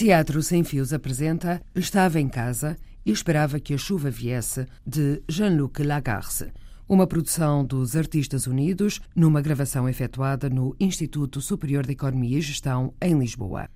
[0.00, 5.82] Teatro Sem Fios apresenta Estava em Casa e Esperava que a Chuva Viesse, de Jean-Luc
[5.82, 6.50] Lagarce,
[6.88, 12.94] uma produção dos Artistas Unidos, numa gravação efetuada no Instituto Superior de Economia e Gestão,
[12.98, 13.68] em Lisboa.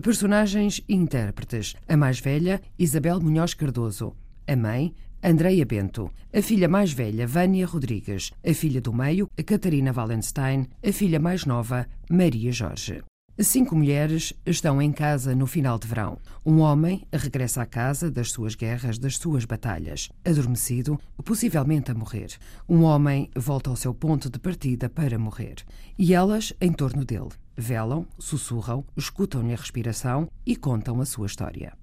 [0.00, 4.14] Personagens e intérpretes: a mais velha, Isabel Munhoz Cardoso,
[4.46, 9.92] a mãe, Andreia Bento, a filha mais velha, Vânia Rodrigues, a filha do meio, Catarina
[9.92, 13.02] Wallenstein, a filha mais nova, Maria Jorge.
[13.38, 16.16] Cinco mulheres estão em casa no final de verão.
[16.44, 22.28] Um homem regressa à casa das suas guerras, das suas batalhas, adormecido, possivelmente a morrer.
[22.66, 25.56] Um homem volta ao seu ponto de partida para morrer.
[25.98, 27.28] E elas em torno dele.
[27.54, 31.74] Velam, sussurram, escutam-lhe a respiração e contam a sua história.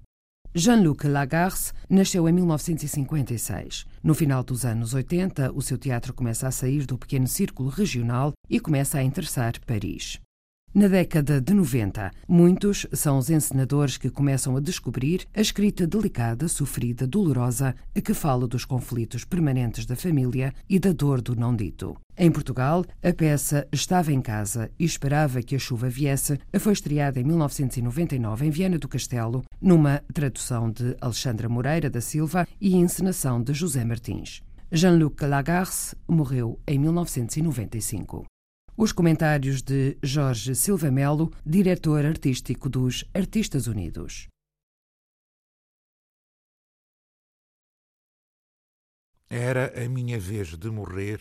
[0.56, 3.86] Jean-Luc Lagarce nasceu em 1956.
[4.02, 8.32] No final dos anos 80, o seu teatro começa a sair do pequeno círculo regional
[8.50, 10.18] e começa a interessar Paris.
[10.74, 16.48] Na década de 90, muitos são os encenadores que começam a descobrir a escrita delicada,
[16.48, 21.96] sofrida, dolorosa, que fala dos conflitos permanentes da família e da dor do não dito.
[22.18, 27.20] Em Portugal, a peça Estava em Casa e Esperava que a Chuva Viesse foi estreada
[27.20, 33.40] em 1999 em Viana do Castelo, numa tradução de Alexandra Moreira da Silva e encenação
[33.40, 34.42] de José Martins.
[34.72, 38.26] Jean-Luc Lagarce morreu em 1995.
[38.76, 44.26] Os comentários de Jorge Silva Melo, diretor artístico dos Artistas Unidos.
[49.30, 51.20] Era a minha vez de morrer.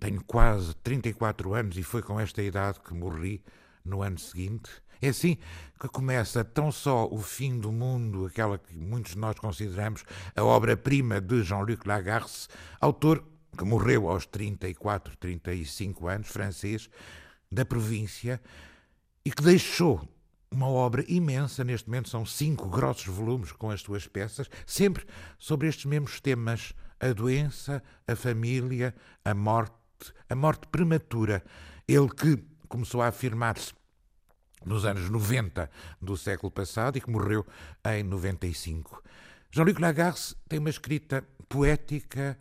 [0.00, 3.44] Tenho quase 34 anos e foi com esta idade que morri
[3.84, 4.70] no ano seguinte.
[5.02, 5.36] É assim
[5.78, 10.42] que começa tão só o fim do mundo, aquela que muitos de nós consideramos a
[10.42, 12.48] obra-prima de Jean-Luc Lagarce,
[12.80, 13.22] autor
[13.56, 16.88] que morreu aos 34, 35 anos, francês,
[17.50, 18.40] da província,
[19.24, 20.06] e que deixou
[20.50, 25.06] uma obra imensa, neste momento são cinco grossos volumes com as suas peças, sempre
[25.38, 29.74] sobre estes mesmos temas: a doença, a família, a morte,
[30.28, 31.44] a morte prematura.
[31.86, 33.72] Ele que começou a afirmar-se
[34.64, 35.70] nos anos 90
[36.00, 37.46] do século passado e que morreu
[37.84, 39.02] em 95.
[39.50, 42.38] Jean-Luc Lagarce tem uma escrita poética,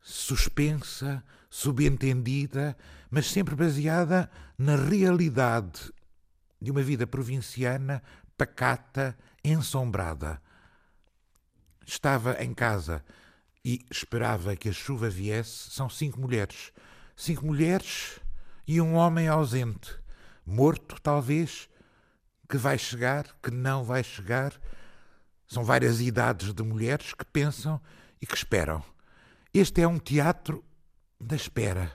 [0.00, 2.76] suspensa, subentendida,
[3.10, 5.92] mas sempre baseada na realidade
[6.60, 8.02] de uma vida provinciana,
[8.36, 10.40] pacata, ensombrada.
[11.86, 13.04] Estava em casa
[13.64, 15.70] e esperava que a chuva viesse.
[15.70, 16.72] São cinco mulheres.
[17.16, 18.20] Cinco mulheres
[18.66, 19.98] e um homem ausente,
[20.44, 21.68] morto, talvez,
[22.48, 24.52] que vai chegar, que não vai chegar.
[25.46, 27.80] São várias idades de mulheres que pensam
[28.20, 28.84] e que esperam.
[29.52, 30.62] Este é um teatro
[31.18, 31.92] da espera,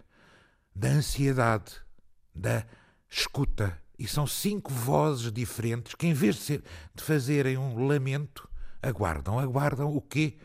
[0.75, 1.74] da ansiedade,
[2.34, 2.66] da
[3.09, 3.80] escuta.
[3.97, 6.64] E são cinco vozes diferentes que, em vez de, ser,
[6.96, 8.50] de fazerem um lamento,
[8.81, 9.38] aguardam.
[9.38, 10.38] Aguardam o quê?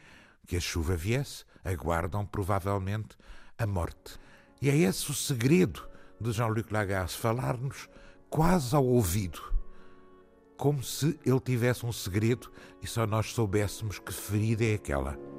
[0.46, 1.44] Que a chuva viesse.
[1.64, 3.16] Aguardam, provavelmente,
[3.56, 4.18] a morte.
[4.60, 5.88] E é esse o segredo
[6.20, 7.88] de Jean-Luc Lagarce, falar-nos
[8.28, 9.40] quase ao ouvido,
[10.56, 12.52] como se ele tivesse um segredo
[12.82, 15.37] e só nós soubéssemos que ferida é aquela.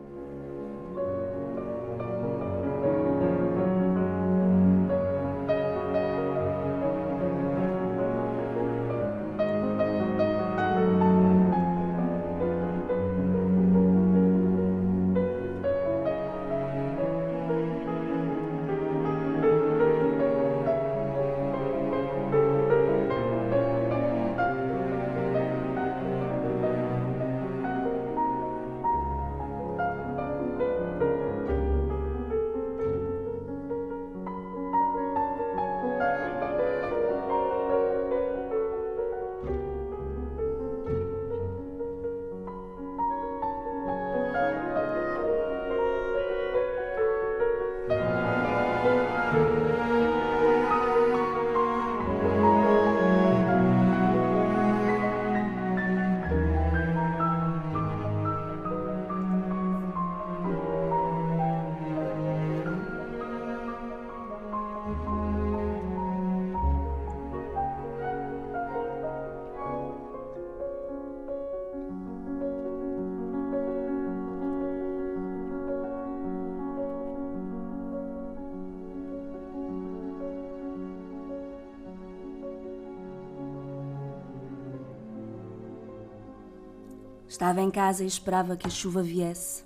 [87.49, 89.63] Estava em casa e esperava que a chuva viesse.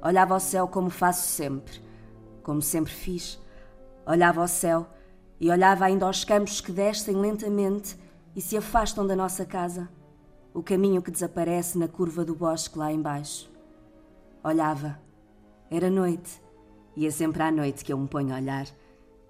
[0.00, 1.82] Olhava ao céu como faço sempre,
[2.40, 3.36] como sempre fiz.
[4.06, 4.86] Olhava ao céu
[5.40, 7.98] e olhava ainda aos campos que descem lentamente
[8.36, 9.88] e se afastam da nossa casa.
[10.54, 13.50] o caminho que desaparece na curva do bosque lá embaixo.
[14.44, 14.96] Olhava.
[15.68, 16.40] Era noite.
[16.94, 18.68] E é sempre à noite que eu me ponho a olhar.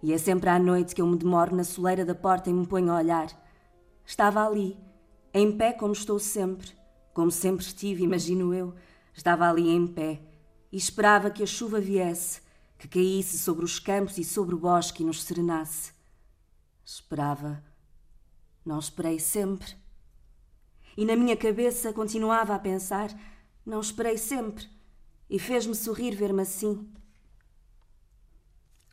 [0.03, 2.67] E é sempre à noite que eu me demoro na soleira da porta e me
[2.67, 3.29] ponho a olhar.
[4.05, 4.79] Estava ali,
[5.33, 6.84] em pé como estou sempre,
[7.15, 8.75] como sempre estive, imagino eu.
[9.15, 10.21] Estava ali em pé
[10.71, 12.43] e esperava que a chuva viesse,
[12.77, 15.93] que caísse sobre os campos e sobre o bosque e nos serenasse.
[16.85, 17.63] Esperava.
[18.67, 19.77] Não esperei sempre.
[20.97, 23.09] E na minha cabeça continuava a pensar:
[23.65, 24.69] não esperei sempre.
[25.31, 26.87] E fez-me sorrir ver-me assim.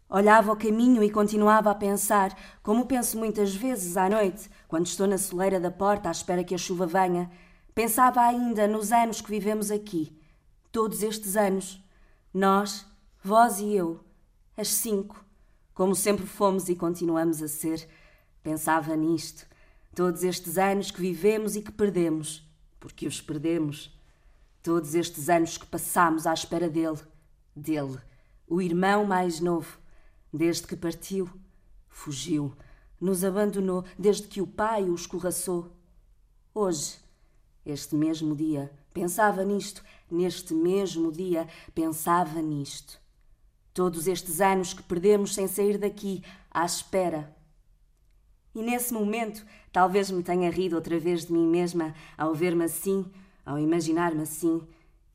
[0.07, 5.07] Olhava o caminho e continuava a pensar, como penso muitas vezes à noite, quando estou
[5.07, 7.31] na soleira da porta à espera que a chuva venha.
[7.73, 10.17] Pensava ainda nos anos que vivemos aqui.
[10.71, 11.81] Todos estes anos.
[12.33, 12.85] Nós,
[13.23, 14.03] vós e eu.
[14.57, 15.23] As cinco.
[15.73, 17.87] Como sempre fomos e continuamos a ser.
[18.43, 19.45] Pensava nisto.
[19.95, 22.47] Todos estes anos que vivemos e que perdemos,
[22.79, 23.93] porque os perdemos.
[24.63, 26.99] Todos estes anos que passamos à espera dele,
[27.55, 27.97] dele,
[28.47, 29.79] o irmão mais novo,
[30.31, 31.29] desde que partiu,
[31.89, 32.55] fugiu,
[33.01, 35.75] nos abandonou, desde que o pai o escorraçou.
[36.53, 37.00] Hoje,
[37.65, 42.99] este mesmo dia, pensava nisto, neste mesmo dia, pensava nisto.
[43.73, 47.35] Todos estes anos que perdemos sem sair daqui, à espera,
[48.53, 53.09] e nesse momento, talvez me tenha rido outra vez de mim mesma ao ver-me assim,
[53.45, 54.61] ao imaginar-me assim.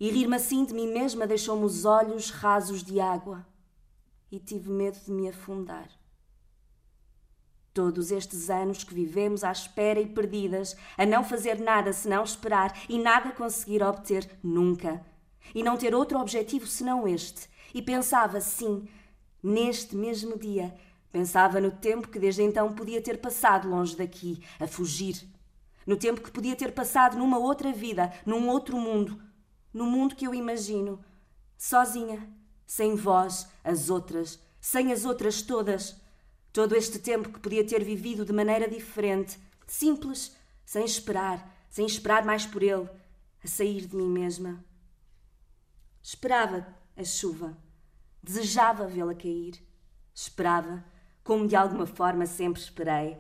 [0.01, 3.47] E rir-me assim de mim mesma deixou-me os olhos rasos de água.
[4.33, 5.89] E tive medo de me afundar.
[7.77, 12.73] Todos estes anos que vivemos à espera e perdidas, a não fazer nada senão esperar
[12.89, 15.05] e nada conseguir obter nunca.
[15.55, 17.51] E não ter outro objetivo senão este.
[17.75, 18.89] E pensava, sim,
[19.43, 20.75] neste mesmo dia,
[21.13, 25.27] Pensava no tempo que desde então podia ter passado longe daqui, a fugir.
[25.87, 29.19] No tempo que podia ter passado numa outra vida, num outro mundo.
[29.73, 30.99] No mundo que eu imagino.
[31.57, 32.27] Sozinha,
[32.67, 35.99] sem vós, as outras, sem as outras todas.
[36.57, 42.25] Todo este tempo que podia ter vivido de maneira diferente, simples, sem esperar, sem esperar
[42.25, 42.89] mais por ele,
[43.45, 44.65] a sair de mim mesma.
[46.03, 46.67] Esperava
[46.97, 47.55] a chuva.
[48.23, 49.63] Desejava vê-la cair.
[50.15, 50.83] Esperava
[51.23, 53.19] como de alguma forma sempre esperei.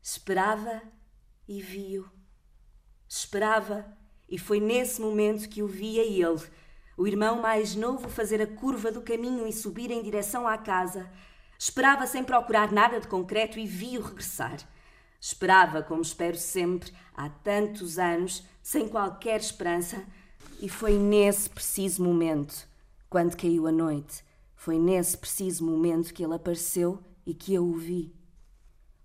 [0.00, 0.80] Esperava
[1.48, 2.08] e vi-o.
[3.08, 3.92] Esperava
[4.28, 6.48] e foi nesse momento que o vi a ele,
[6.96, 11.10] o irmão mais novo, fazer a curva do caminho e subir em direção à casa.
[11.58, 14.58] Esperava sem procurar nada de concreto e vi-o regressar.
[15.20, 20.04] Esperava, como espero sempre, há tantos anos, sem qualquer esperança,
[20.60, 22.68] e foi nesse preciso momento,
[23.10, 24.24] quando caiu a noite,
[24.54, 28.14] foi nesse preciso momento que ele apareceu e que eu o vi.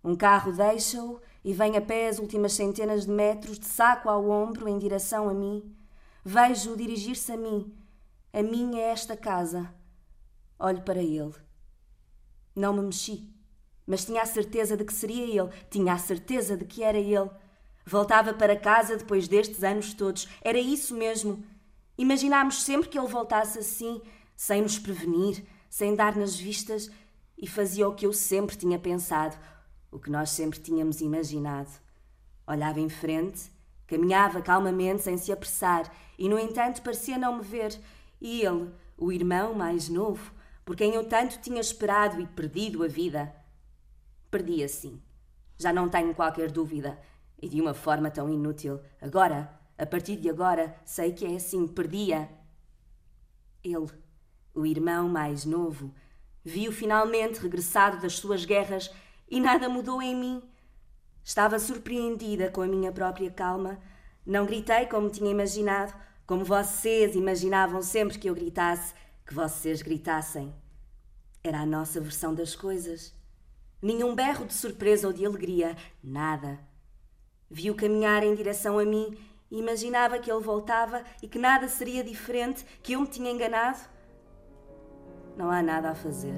[0.04, 4.30] Um carro deixa-o e vem a pé as últimas centenas de metros, de saco ao
[4.30, 5.76] ombro, em direção a mim.
[6.24, 7.74] Vejo-o dirigir-se a mim.
[8.32, 9.74] A minha é esta casa.
[10.60, 11.34] Olho para ele.
[12.56, 13.28] Não me mexi,
[13.86, 17.30] mas tinha a certeza de que seria ele, tinha a certeza de que era ele.
[17.86, 20.28] Voltava para casa depois destes anos todos.
[20.42, 21.44] Era isso mesmo.
[21.98, 24.02] Imaginámos sempre que ele voltasse assim,
[24.36, 26.90] sem nos prevenir, sem dar nas vistas
[27.38, 29.38] e fazia o que eu sempre tinha pensado,
[29.92, 31.70] o que nós sempre tínhamos imaginado.
[32.48, 33.52] Olhava em frente,
[33.86, 37.80] caminhava calmamente sem se apressar e, no entanto, parecia não me ver.
[38.20, 40.33] E ele, o irmão mais novo,
[40.66, 43.34] por quem eu tanto tinha esperado e perdido a vida,
[44.30, 45.02] perdi assim.
[45.58, 47.00] Já não tenho qualquer dúvida,
[47.42, 48.80] e de uma forma tão inútil.
[49.02, 52.30] Agora, a partir de agora, sei que é assim, perdia.
[53.64, 53.88] Ele,
[54.54, 55.94] o irmão mais novo,
[56.46, 58.92] Vi-o finalmente regressado das suas guerras
[59.30, 60.44] e nada mudou em mim.
[61.24, 63.80] Estava surpreendida com a minha própria calma.
[64.26, 65.94] Não gritei como tinha imaginado,
[66.28, 68.94] como vocês imaginavam sempre que eu gritasse,
[69.26, 70.54] que vocês gritassem.
[71.44, 73.14] Era a nossa versão das coisas.
[73.82, 76.60] Nenhum berro de surpresa ou de alegria, nada.
[77.50, 79.18] Vi-o caminhar em direção a mim
[79.52, 83.80] e imaginava que ele voltava e que nada seria diferente, que eu me tinha enganado.
[85.38, 86.36] Não há nada a fazer.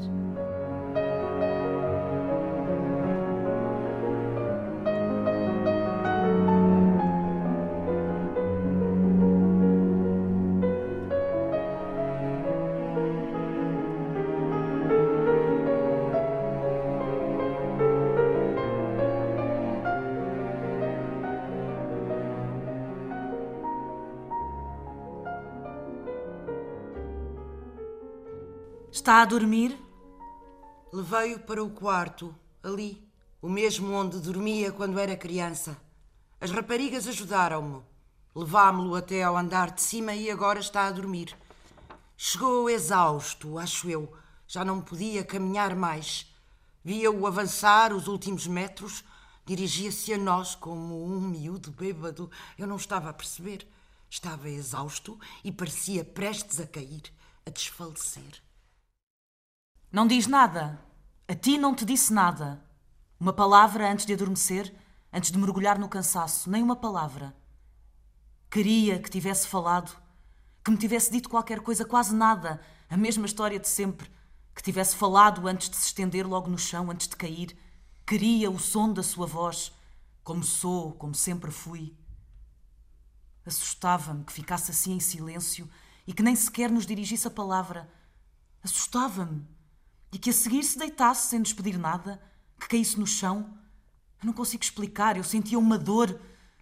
[29.06, 29.80] Está a dormir?
[30.92, 32.34] Levei-o para o quarto,
[32.64, 33.08] ali,
[33.40, 35.78] o mesmo onde dormia quando era criança.
[36.42, 37.84] As raparigas ajudaram-me.
[38.34, 41.38] Levámo-lo até ao andar de cima e agora está a dormir.
[42.18, 44.12] Chegou exausto, acho eu.
[44.48, 46.26] Já não podia caminhar mais.
[46.84, 49.04] Via-o avançar os últimos metros.
[49.46, 52.32] Dirigia-se a nós como um miúdo bêbado.
[52.58, 53.68] Eu não estava a perceber.
[54.10, 57.04] Estava exausto e parecia prestes a cair,
[57.46, 58.44] a desfalecer.
[59.96, 60.78] Não diz nada.
[61.26, 62.62] A ti não te disse nada.
[63.18, 64.76] Uma palavra antes de adormecer,
[65.10, 66.50] antes de mergulhar no cansaço.
[66.50, 67.34] Nem uma palavra.
[68.52, 69.96] Queria que tivesse falado,
[70.62, 72.60] que me tivesse dito qualquer coisa, quase nada,
[72.90, 74.12] a mesma história de sempre,
[74.54, 77.58] que tivesse falado antes de se estender logo no chão, antes de cair.
[78.06, 79.72] Queria o som da sua voz,
[80.26, 81.96] como sou, como sempre fui.
[83.46, 85.70] Assustava-me que ficasse assim em silêncio
[86.06, 87.90] e que nem sequer nos dirigisse a palavra.
[88.62, 89.55] Assustava-me.
[90.12, 92.22] E que a seguir se deitasse sem nos pedir nada,
[92.60, 93.58] que caísse no chão.
[94.22, 96.20] Eu não consigo explicar, eu sentia uma dor,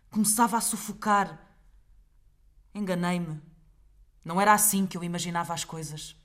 [0.10, 1.40] começava a sufocar.
[2.74, 3.42] Enganei-me.
[4.26, 6.16] Não era assim que eu imaginava as coisas.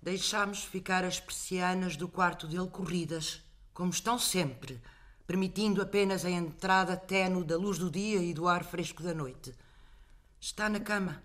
[0.00, 4.82] Deixámos ficar as persianas do quarto dele corridas, como estão sempre,
[5.26, 9.54] permitindo apenas a entrada ténue da luz do dia e do ar fresco da noite.
[10.40, 11.22] Está na cama.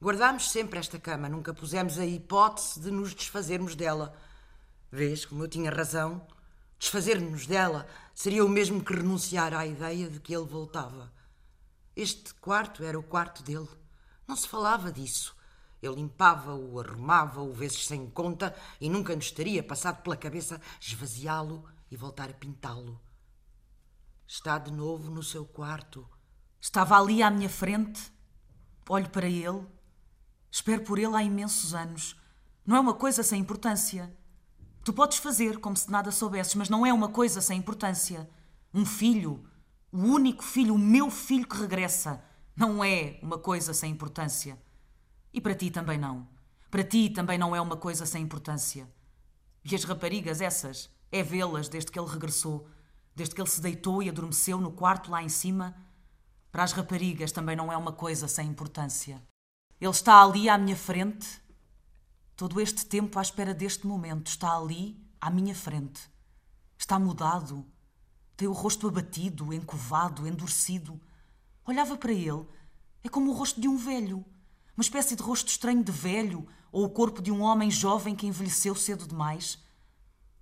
[0.00, 4.14] Guardámos sempre esta cama, nunca pusemos a hipótese de nos desfazermos dela.
[4.90, 6.26] Vês como eu tinha razão?
[6.78, 11.12] Desfazer-nos dela seria o mesmo que renunciar à ideia de que ele voltava.
[11.94, 13.68] Este quarto era o quarto dele.
[14.26, 15.36] Não se falava disso.
[15.80, 21.96] Eu limpava-o, arrumava-o vezes sem conta e nunca nos teria passado pela cabeça esvaziá-lo e
[21.96, 23.00] voltar a pintá-lo.
[24.26, 26.08] Está de novo no seu quarto.
[26.60, 28.12] Estava ali à minha frente,
[28.90, 29.66] Olho para ele,
[30.50, 32.16] espero por ele há imensos anos.
[32.64, 34.16] Não é uma coisa sem importância.
[34.88, 38.26] Tu podes fazer como se nada soubesses, mas não é uma coisa sem importância.
[38.72, 39.44] Um filho,
[39.92, 42.24] o único filho, o meu filho que regressa,
[42.56, 44.58] não é uma coisa sem importância.
[45.30, 46.26] E para ti também não.
[46.70, 48.90] Para ti também não é uma coisa sem importância.
[49.62, 52.66] E as raparigas, essas, é vê-las desde que ele regressou,
[53.14, 55.76] desde que ele se deitou e adormeceu no quarto lá em cima
[56.50, 59.22] para as raparigas também não é uma coisa sem importância.
[59.78, 61.42] Ele está ali à minha frente,
[62.38, 64.28] todo este tempo à espera deste momento.
[64.28, 66.08] Está ali à minha frente.
[66.78, 67.66] Está mudado.
[68.36, 71.00] Tem o rosto abatido, encovado, endurecido.
[71.66, 72.46] Olhava para ele.
[73.02, 74.24] É como o rosto de um velho.
[74.76, 78.28] Uma espécie de rosto estranho de velho ou o corpo de um homem jovem que
[78.28, 79.58] envelheceu cedo demais.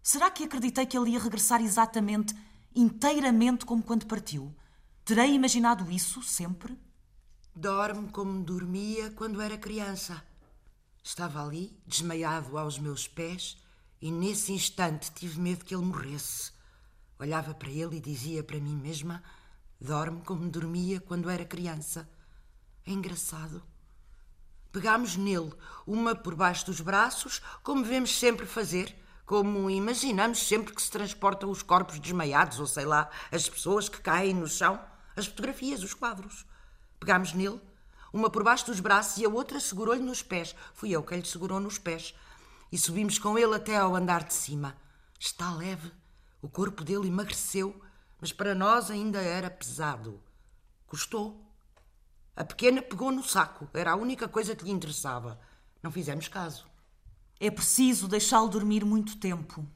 [0.02, 2.36] Será que acreditei que ele ia regressar exatamente,
[2.74, 4.54] inteiramente como quando partiu?
[5.02, 6.78] Terei imaginado isso sempre?
[7.54, 10.22] Dorme como dormia quando era criança.
[11.06, 13.56] Estava ali, desmaiado aos meus pés,
[14.02, 16.50] e nesse instante tive medo que ele morresse.
[17.16, 19.22] Olhava para ele e dizia para mim mesma:
[19.80, 22.10] Dorme como dormia quando era criança.
[22.84, 23.62] É engraçado.
[24.72, 25.52] Pegámos nele,
[25.86, 28.92] uma por baixo dos braços, como vemos sempre fazer,
[29.24, 34.00] como imaginamos sempre que se transportam os corpos desmaiados, ou sei lá, as pessoas que
[34.00, 34.84] caem no chão
[35.14, 36.44] as fotografias, os quadros.
[36.98, 37.60] Pegámos nele,
[38.16, 40.56] uma por baixo dos braços e a outra segurou-lhe nos pés.
[40.72, 42.14] Fui eu quem lhe segurou nos pés.
[42.72, 44.74] E subimos com ele até ao andar de cima.
[45.20, 45.92] Está leve.
[46.40, 47.78] O corpo dele emagreceu,
[48.18, 50.20] mas para nós ainda era pesado.
[50.86, 51.44] Custou.
[52.34, 53.68] A pequena pegou no saco.
[53.74, 55.38] Era a única coisa que lhe interessava.
[55.82, 56.66] Não fizemos caso.
[57.38, 59.66] É preciso deixá-lo dormir muito tempo.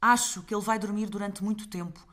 [0.00, 2.06] Acho que ele vai dormir durante muito tempo.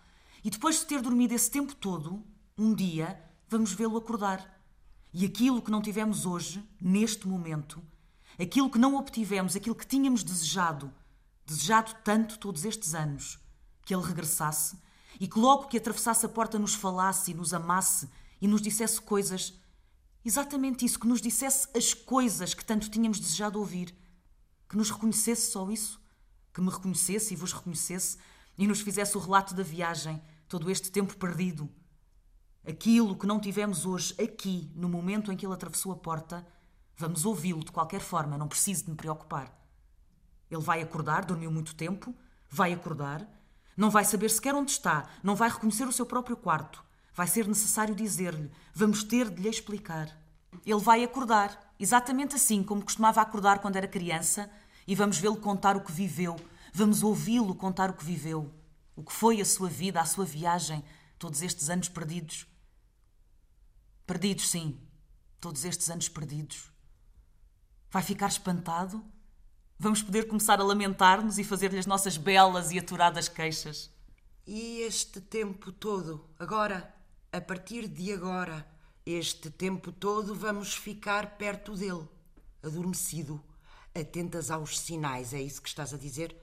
[0.43, 2.21] E depois de ter dormido esse tempo todo,
[2.57, 4.54] um dia vamos vê-lo acordar.
[5.17, 7.81] E aquilo que não tivemos hoje, neste momento,
[8.37, 10.93] aquilo que não obtivemos, aquilo que tínhamos desejado,
[11.45, 13.39] desejado tanto todos estes anos,
[13.85, 14.77] que ele regressasse
[15.17, 18.09] e que logo que atravessasse a porta nos falasse e nos amasse
[18.41, 19.53] e nos dissesse coisas,
[20.25, 23.95] exatamente isso, que nos dissesse as coisas que tanto tínhamos desejado ouvir,
[24.67, 25.97] que nos reconhecesse só isso,
[26.53, 28.17] que me reconhecesse e vos reconhecesse
[28.57, 31.69] e nos fizesse o relato da viagem, todo este tempo perdido
[32.67, 36.45] Aquilo que não tivemos hoje aqui, no momento em que ele atravessou a porta,
[36.97, 39.55] vamos ouvi-lo de qualquer forma, não preciso de me preocupar.
[40.49, 42.15] Ele vai acordar, dormiu muito tempo,
[42.49, 43.27] vai acordar,
[43.77, 46.83] não vai saber sequer onde está, não vai reconhecer o seu próprio quarto.
[47.13, 50.17] Vai ser necessário dizer-lhe, vamos ter de lhe explicar.
[50.65, 54.49] Ele vai acordar, exatamente assim como costumava acordar quando era criança,
[54.87, 56.35] e vamos vê-lo contar o que viveu,
[56.73, 58.51] vamos ouvi-lo contar o que viveu,
[58.95, 60.83] o que foi a sua vida, a sua viagem,
[61.19, 62.47] todos estes anos perdidos.
[64.05, 64.79] Perdidos, sim.
[65.39, 66.71] Todos estes anos perdidos.
[67.91, 69.03] Vai ficar espantado?
[69.77, 73.89] Vamos poder começar a lamentar-nos e fazer-lhe as nossas belas e aturadas queixas.
[74.47, 76.95] E este tempo todo, agora,
[77.35, 78.65] A partir de agora,
[79.05, 82.07] este tempo todo, vamos ficar perto dele,
[82.63, 83.43] adormecido,
[83.93, 86.33] atentas aos sinais, é isso que estás a dizer?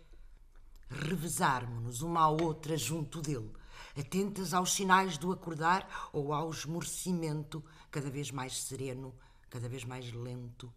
[0.91, 3.51] Revezarmos-nos uma à outra junto dele,
[3.99, 9.15] atentas aos sinais do acordar ou ao esmorecimento, cada vez mais sereno,
[9.51, 10.73] cada vez mais lento,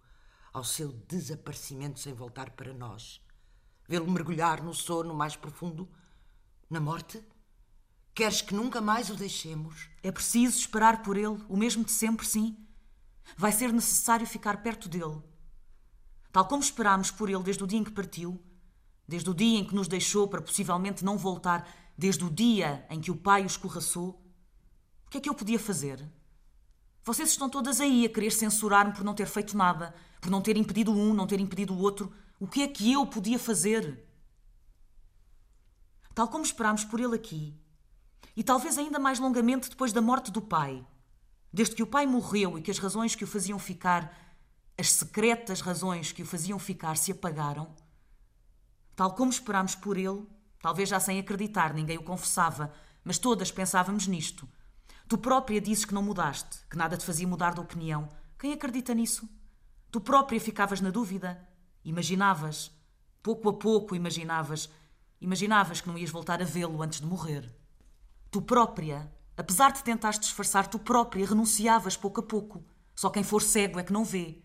[0.53, 3.21] ao seu desaparecimento sem voltar para nós.
[3.87, 5.87] Vê-lo mergulhar no sono mais profundo,
[6.69, 7.23] na morte?
[8.13, 9.89] Queres que nunca mais o deixemos?
[10.01, 12.57] É preciso esperar por ele, o mesmo de sempre, sim.
[13.37, 15.21] Vai ser necessário ficar perto dele.
[16.31, 18.41] Tal como esperámos por ele desde o dia em que partiu,
[19.07, 21.67] desde o dia em que nos deixou para possivelmente não voltar,
[21.97, 24.21] desde o dia em que o pai o escorraçou,
[25.05, 26.03] o que é que eu podia fazer?
[27.03, 30.57] Vocês estão todas aí a querer censurar-me por não ter feito nada, por não ter
[30.57, 32.11] impedido um, não ter impedido o outro.
[32.39, 34.03] O que é que eu podia fazer?
[36.15, 37.55] Tal como esperámos por ele aqui,
[38.35, 40.85] e talvez ainda mais longamente depois da morte do pai.
[41.53, 44.13] Desde que o pai morreu e que as razões que o faziam ficar,
[44.77, 47.73] as secretas razões que o faziam ficar, se apagaram,
[48.95, 50.25] tal como esperámos por ele,
[50.65, 54.49] talvez já sem acreditar, ninguém o confessava, mas todas pensávamos nisto.
[55.07, 58.09] Tu própria dizes que não mudaste, que nada te fazia mudar de opinião.
[58.39, 59.29] Quem acredita nisso?
[59.91, 61.39] Tu própria ficavas na dúvida.
[61.83, 62.71] Imaginavas,
[63.21, 64.67] pouco a pouco imaginavas,
[65.21, 67.47] imaginavas que não ias voltar a vê-lo antes de morrer.
[68.31, 69.07] Tu própria,
[69.37, 72.65] apesar de tentares disfarçar, tu própria renunciavas pouco a pouco.
[72.95, 74.41] Só quem for cego é que não vê.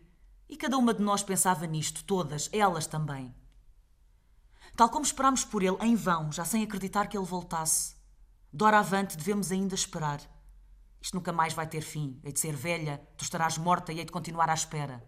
[0.51, 3.35] E cada uma de nós pensava nisto, todas, elas também.
[4.81, 7.95] Tal como esperámos por ele, em vão, já sem acreditar que ele voltasse.
[8.51, 10.23] Doravante devemos ainda esperar.
[10.99, 12.19] Isto nunca mais vai ter fim.
[12.25, 15.07] Hei de ser velha, tu estarás morta e hei de continuar à espera.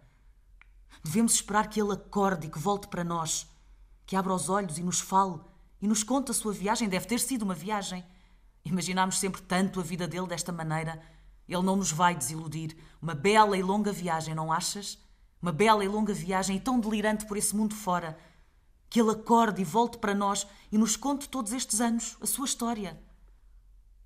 [1.03, 3.47] Devemos esperar que ele acorde e que volte para nós,
[4.05, 5.41] que abra os olhos e nos fale
[5.81, 6.87] e nos conte a sua viagem.
[6.87, 8.05] Deve ter sido uma viagem.
[8.63, 11.01] Imaginámos sempre tanto a vida dele desta maneira.
[11.49, 12.77] Ele não nos vai desiludir.
[13.01, 14.99] Uma bela e longa viagem, não achas?
[15.41, 18.15] Uma bela e longa viagem e tão delirante por esse mundo fora.
[18.93, 22.45] Que ele acorde e volte para nós e nos conte todos estes anos a sua
[22.45, 23.01] história.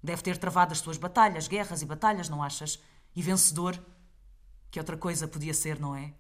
[0.02, 2.80] Deve ter travado as suas batalhas, guerras e batalhas, não achas?
[3.14, 3.78] E vencedor.
[4.72, 6.14] Que outra coisa podia ser, não é?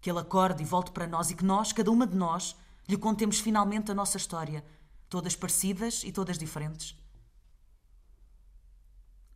[0.00, 2.56] Que ele acorde e volte para nós e que nós, cada uma de nós,
[2.88, 4.64] lhe contemos finalmente a nossa história,
[5.06, 6.96] todas parecidas e todas diferentes.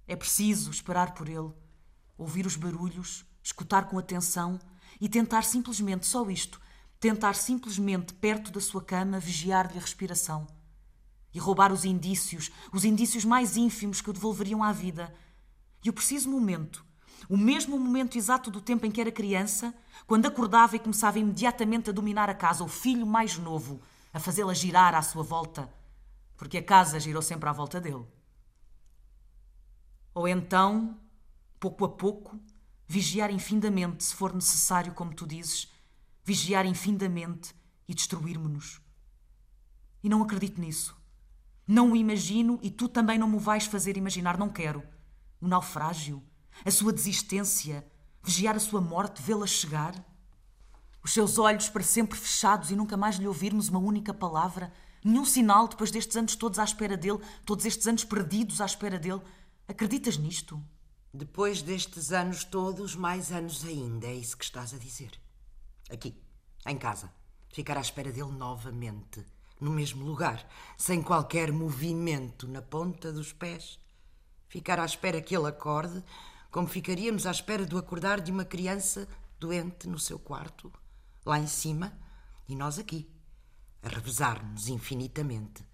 [0.07, 1.53] É preciso esperar por ele,
[2.17, 4.59] ouvir os barulhos, escutar com atenção
[4.99, 6.59] e tentar simplesmente só isto,
[7.01, 10.47] tentar simplesmente perto da sua cama vigiar-lhe a respiração
[11.33, 15.15] e roubar os indícios, os indícios mais ínfimos que o devolveriam à vida.
[15.83, 16.85] E o preciso momento,
[17.29, 19.75] o mesmo momento exato do tempo em que era criança,
[20.07, 23.81] quando acordava e começava imediatamente a dominar a casa, o filho mais novo,
[24.13, 25.73] a fazê-la girar à sua volta,
[26.37, 28.05] porque a casa girou sempre à volta dele.
[30.13, 30.99] Ou então,
[31.59, 32.39] pouco a pouco,
[32.87, 35.70] vigiar infindamente, se for necessário, como tu dizes,
[36.31, 37.53] vigiar infindamente
[37.89, 38.81] e destruir-me-nos.
[40.01, 40.97] E não acredito nisso.
[41.67, 44.81] Não o imagino e tu também não me vais fazer imaginar, não quero.
[45.41, 46.23] O naufrágio,
[46.65, 47.85] a sua desistência,
[48.23, 49.93] vigiar a sua morte, vê-la chegar.
[51.03, 54.73] Os seus olhos para sempre fechados e nunca mais lhe ouvirmos uma única palavra,
[55.05, 59.01] nenhum sinal depois destes anos todos à espera dele, todos estes anos perdidos à espera
[59.01, 59.21] dele.
[59.67, 60.63] Acreditas nisto?
[61.13, 65.11] Depois destes anos todos, mais anos ainda, é isso que estás a dizer.
[65.91, 66.15] Aqui,
[66.67, 67.13] em casa.
[67.53, 69.25] Ficar à espera dele novamente,
[69.61, 73.79] no mesmo lugar, sem qualquer movimento na ponta dos pés.
[74.49, 76.03] Ficar à espera que ele acorde,
[76.51, 80.73] como ficaríamos à espera do acordar de uma criança doente no seu quarto,
[81.25, 81.93] lá em cima,
[82.49, 83.11] e nós aqui,
[83.83, 85.65] a revezar-nos infinitamente.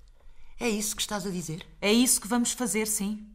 [0.59, 1.67] É isso que estás a dizer?
[1.81, 3.29] É isso que vamos fazer, sim.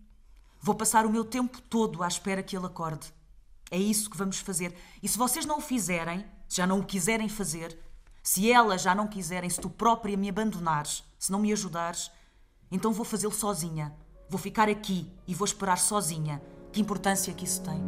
[0.60, 3.14] Vou passar o meu tempo todo à espera que ele acorde.
[3.70, 4.76] É isso que vamos fazer.
[5.02, 7.78] E se vocês não o fizerem, já não o quiserem fazer,
[8.22, 12.12] se elas já não quiserem, se tu própria me abandonares, se não me ajudares,
[12.70, 13.96] então vou fazê-lo sozinha.
[14.30, 16.42] Vou ficar aqui e vou esperar sozinha.
[16.72, 17.82] Que importância que isso tem?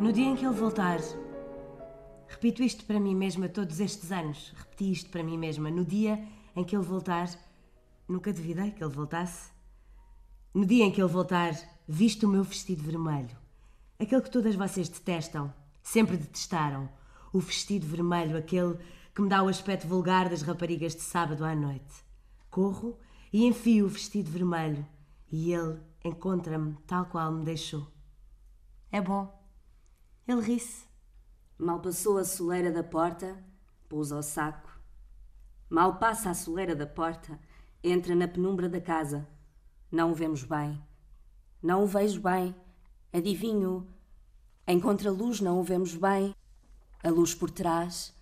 [0.00, 1.00] No dia em que ele voltar,
[2.28, 5.70] repito isto para mim mesma todos estes anos, repeti isto para mim mesma.
[5.70, 7.28] No dia em que ele voltar,
[8.08, 9.50] nunca duvidei que ele voltasse.
[10.54, 11.54] No dia em que ele voltar,
[11.86, 13.36] visto o meu vestido vermelho,
[13.98, 16.88] aquele que todas vocês detestam, sempre detestaram,
[17.32, 18.78] o vestido vermelho, aquele
[19.14, 22.04] que me dá o aspecto vulgar das raparigas de sábado à noite.
[22.50, 22.98] Corro
[23.32, 24.86] e enfio o vestido vermelho
[25.30, 27.86] e ele encontra-me tal qual me deixou.
[28.90, 29.32] É bom.
[30.26, 30.85] Ele ri-se.
[31.58, 33.42] Mal passou a soleira da porta,
[33.88, 34.78] pousa o saco.
[35.70, 37.40] Mal passa a soleira da porta,
[37.82, 39.26] entra na penumbra da casa.
[39.90, 40.78] Não o vemos bem.
[41.62, 42.54] Não o vejo bem.
[43.10, 43.88] Adivinho.
[44.66, 46.34] Em contraluz não o vemos bem.
[47.02, 48.14] A luz por trás.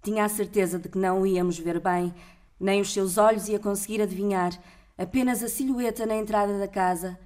[0.00, 2.14] Tinha a certeza de que não o íamos ver bem,
[2.58, 4.52] nem os seus olhos ia conseguir adivinhar,
[4.96, 7.18] apenas a silhueta na entrada da casa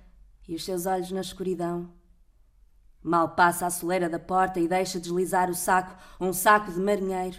[0.49, 1.91] e os seus olhos na escuridão.
[3.05, 7.37] Mal passa a soleira da porta e deixa deslizar o saco, um saco de marinheiro,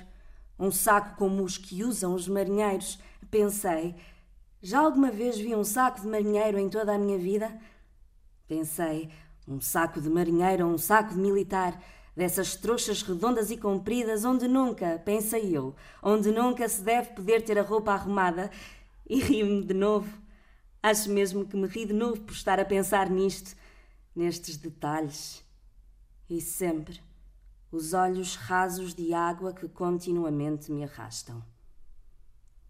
[0.60, 3.00] um saco como os que usam os marinheiros.
[3.32, 3.96] Pensei,
[4.62, 7.60] já alguma vez vi um saco de marinheiro em toda a minha vida?
[8.48, 9.10] Pensei,
[9.48, 11.82] um saco de marinheiro ou um saco de militar,
[12.16, 17.58] dessas trouxas redondas e compridas, onde nunca, pensei eu, onde nunca se deve poder ter
[17.58, 18.52] a roupa arrumada,
[19.10, 20.16] e rio-me de novo.
[20.84, 23.56] Acho mesmo que me ri de novo por estar a pensar nisto,
[24.16, 25.45] nestes detalhes.
[26.30, 27.02] E sempre
[27.72, 31.44] os olhos rasos de água que continuamente me arrastam.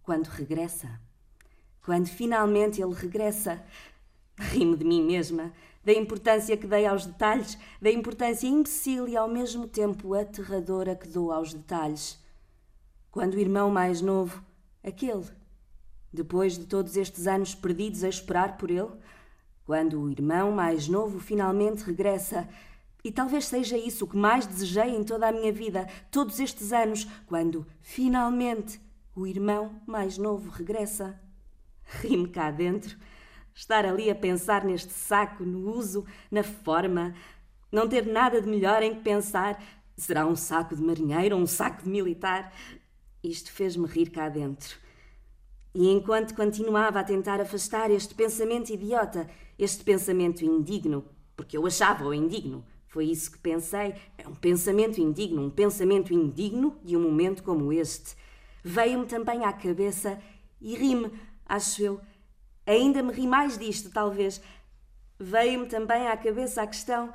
[0.03, 0.99] Quando regressa,
[1.83, 3.63] quando finalmente ele regressa,
[4.37, 9.27] rimo de mim mesma, da importância que dei aos detalhes, da importância imbecil e ao
[9.27, 12.19] mesmo tempo aterradora que dou aos detalhes.
[13.11, 14.43] Quando o irmão mais novo,
[14.83, 15.25] aquele,
[16.11, 18.91] depois de todos estes anos perdidos a esperar por ele,
[19.65, 22.49] quando o irmão mais novo finalmente regressa,
[23.05, 26.73] e talvez seja isso o que mais desejei em toda a minha vida, todos estes
[26.73, 28.81] anos, quando finalmente
[29.15, 31.17] o irmão mais novo regressa.
[32.01, 32.97] Ri-me cá dentro
[33.57, 37.15] Estar ali a pensar neste saco, no uso, na forma,
[37.71, 39.63] não ter nada de melhor em que pensar.
[39.95, 42.53] Será um saco de marinheiro ou um saco de militar?
[43.23, 44.75] Isto fez-me rir cá dentro.
[45.73, 49.25] E enquanto continuava a tentar afastar este pensamento idiota,
[49.57, 51.05] este pensamento indigno,
[51.37, 52.61] porque eu achava-o indigno,
[52.95, 57.73] foi isso que pensei, é um pensamento indigno, um pensamento indigno de um momento como
[57.73, 58.15] este.
[58.63, 60.17] Veio-me também à cabeça
[60.61, 61.11] e ri-me,
[61.45, 61.99] acho eu,
[62.65, 64.41] Ainda me ri mais disto, talvez.
[65.19, 67.11] Veio-me também à cabeça a questão.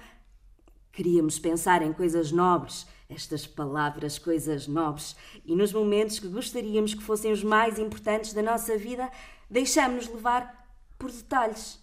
[0.93, 5.17] Queríamos pensar em coisas nobres, estas palavras, coisas nobres,
[5.47, 9.11] e nos momentos que gostaríamos que fossem os mais importantes da nossa vida,
[9.49, 11.83] deixamos-nos levar por detalhes.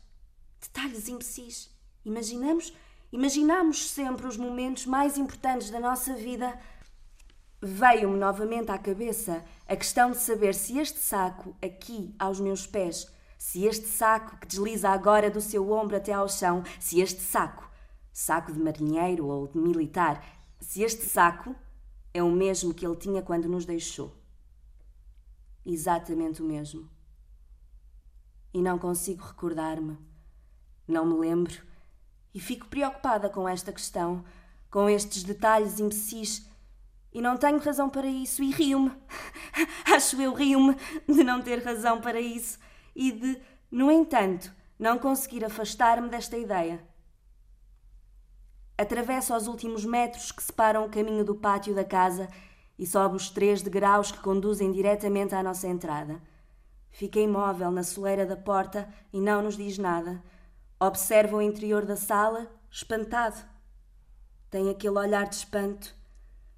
[0.62, 1.75] Detalhes imbecis.
[2.05, 2.71] Imaginamos,
[3.12, 6.60] imaginamos sempre os momentos mais importantes da nossa vida.
[7.62, 13.12] Veio-me novamente à cabeça a questão de saber se este saco, aqui aos meus pés,
[13.38, 17.70] se este saco que desliza agora do seu ombro até ao chão, se este saco,
[18.12, 20.24] saco de marinheiro ou de militar,
[20.60, 21.56] se este saco
[22.13, 24.15] é o mesmo que ele tinha quando nos deixou.
[25.65, 26.89] Exatamente o mesmo.
[28.54, 29.98] E não consigo recordar-me,
[30.88, 31.62] não me lembro,
[32.38, 34.23] e fico preocupada com esta questão,
[34.69, 36.47] com estes detalhes imbecis,
[37.12, 38.91] e não tenho razão para isso, e rio-me.
[39.91, 40.76] Acho eu rio-me
[41.10, 42.60] de não ter razão para isso
[42.95, 46.80] e de, no entanto, não conseguir afastar-me desta ideia.
[48.78, 52.30] Atravesso os últimos metros que separam o caminho do pátio da casa
[52.78, 56.21] e sobe os três degraus que conduzem diretamente à nossa entrada.
[56.91, 60.21] Fica imóvel na soleira da porta e não nos diz nada.
[60.80, 63.38] Observa o interior da sala, espantado.
[64.48, 65.96] Tem aquele olhar de espanto,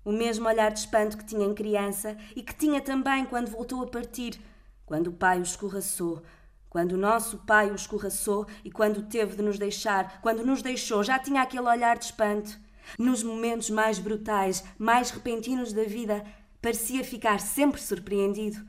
[0.04, 3.82] o mesmo olhar de espanto que tinha em criança e que tinha também quando voltou
[3.82, 4.38] a partir,
[4.86, 6.22] quando o pai o escorraçou,
[6.70, 11.02] quando o nosso pai o escorraçou e quando teve de nos deixar, quando nos deixou,
[11.02, 12.60] já tinha aquele olhar de espanto.
[12.98, 16.26] Nos momentos mais brutais, mais repentinos da vida,
[16.62, 18.68] parecia ficar sempre surpreendido.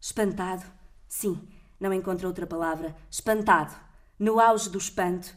[0.00, 0.64] Espantado.
[1.06, 1.40] Sim,
[1.78, 2.96] não encontro outra palavra.
[3.08, 3.87] Espantado.
[4.18, 5.36] No auge do espanto.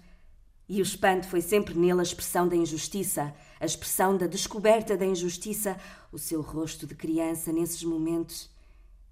[0.68, 5.06] E o espanto foi sempre nele a expressão da injustiça, a expressão da descoberta da
[5.06, 5.78] injustiça,
[6.12, 8.50] o seu rosto de criança nesses momentos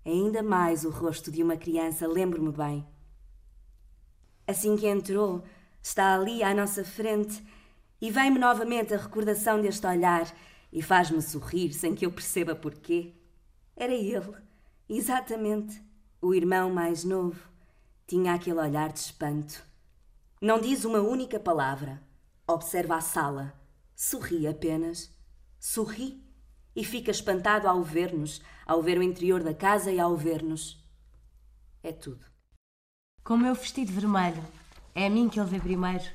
[0.06, 2.86] ainda mais o rosto de uma criança, lembro-me bem.
[4.48, 5.44] Assim que entrou,
[5.82, 7.44] está ali à nossa frente
[8.02, 10.34] e vem-me novamente a recordação deste olhar
[10.72, 13.14] e faz-me sorrir sem que eu perceba porquê.
[13.76, 14.34] Era ele,
[14.88, 15.82] exatamente,
[16.22, 17.40] o irmão mais novo.
[18.10, 19.64] Tinha aquele olhar de espanto.
[20.42, 22.02] Não diz uma única palavra.
[22.48, 23.54] Observa a sala.
[23.96, 25.16] Sorri apenas.
[25.60, 26.20] Sorri
[26.76, 30.84] e fica espantado ao ver-nos, ao ver o interior da casa e ao ver-nos.
[31.84, 32.26] É tudo.
[33.24, 34.44] Com o meu vestido vermelho.
[34.96, 36.10] É a mim que ele vê primeiro.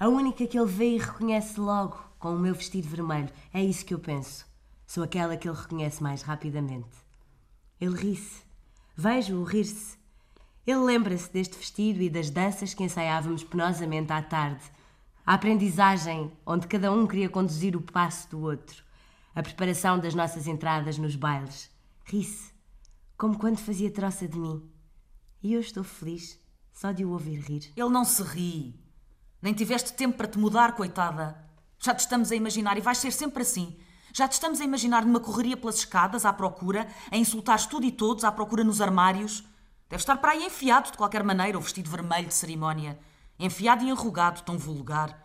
[0.00, 3.30] A única que ele vê e reconhece logo com o meu vestido vermelho.
[3.52, 4.44] É isso que eu penso.
[4.84, 6.90] Sou aquela que ele reconhece mais rapidamente.
[7.80, 8.42] Ele ri-se.
[8.96, 10.02] Vejo-o rir-se.
[10.66, 14.64] Ele lembra-se deste vestido e das danças que ensaiávamos penosamente à tarde.
[15.26, 18.82] A aprendizagem onde cada um queria conduzir o passo do outro.
[19.34, 21.70] A preparação das nossas entradas nos bailes.
[22.04, 22.52] Ri-se,
[23.16, 24.62] como quando fazia troça de mim.
[25.42, 26.38] E eu estou feliz
[26.72, 27.72] só de o ouvir rir.
[27.76, 28.80] Ele não se ri.
[29.42, 31.36] Nem tiveste tempo para te mudar, coitada.
[31.78, 33.76] Já te estamos a imaginar e vais ser sempre assim.
[34.12, 37.92] Já te estamos a imaginar numa correria pelas escadas, à procura, a insultares tudo e
[37.92, 39.44] todos, à procura nos armários.
[39.88, 42.98] Deve estar para aí enfiado de qualquer maneira, o vestido vermelho de cerimónia.
[43.38, 45.18] Enfiado e enrugado, tão vulgar.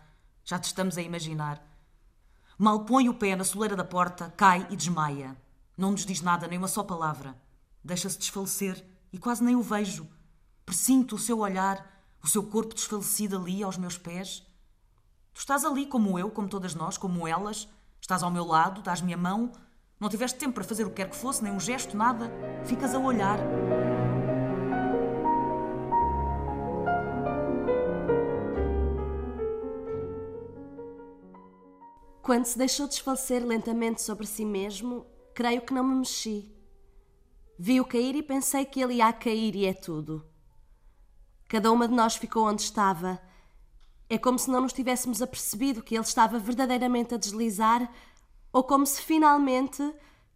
[0.44, 1.62] Já te estamos a imaginar.
[2.58, 5.36] Mal põe o pé na soleira da porta, cai e desmaia.
[5.76, 7.34] Não nos diz nada, nem uma só palavra.
[7.82, 10.06] Deixa-se desfalecer e quase nem o vejo.
[10.66, 14.46] Presinto o seu olhar, o seu corpo desfalecido ali aos meus pés.
[15.32, 17.66] Tu estás ali como eu, como todas nós, como elas.
[18.00, 19.52] Estás ao meu lado, dás-me a mão.
[19.98, 22.30] Não tiveste tempo para fazer o que quer que fosse, nem um gesto, nada.
[22.64, 23.38] Ficas a olhar.
[32.22, 36.52] Quando se deixou desfalecer lentamente sobre si mesmo, creio que não me mexi.
[37.58, 40.26] Vi-o cair e pensei que ele ia cair e é tudo.
[41.48, 43.20] Cada uma de nós ficou onde estava.
[44.08, 47.90] É como se não nos tivéssemos apercebido que ele estava verdadeiramente a deslizar,
[48.52, 49.82] ou como se finalmente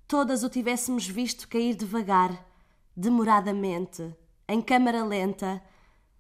[0.09, 2.47] todas o tivéssemos visto cair devagar,
[2.97, 4.15] demoradamente,
[4.49, 5.63] em câmara lenta,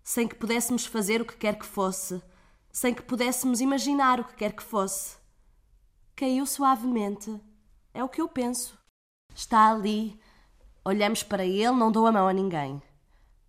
[0.02, 2.22] sem que pudéssemos fazer o que quer que fosse,
[2.70, 5.23] sem que pudéssemos imaginar o que quer que fosse.
[6.16, 7.40] Caiu suavemente.
[7.92, 8.78] É o que eu penso.
[9.34, 10.16] Está ali.
[10.84, 12.80] Olhamos para ele, não dou a mão a ninguém.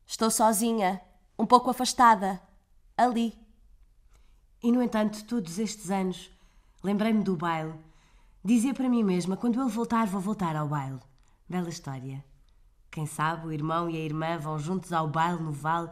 [0.03, 0.99] Estou sozinha,
[1.37, 2.41] um pouco afastada.
[2.97, 3.37] Ali.
[4.63, 6.31] E no entanto, todos estes anos,
[6.83, 7.75] lembrei-me do baile.
[8.43, 10.99] Dizia para mim mesma: quando ele voltar, vou voltar ao baile.
[11.47, 12.25] Bela história.
[12.89, 15.91] Quem sabe o irmão e a irmã vão juntos ao baile no vale.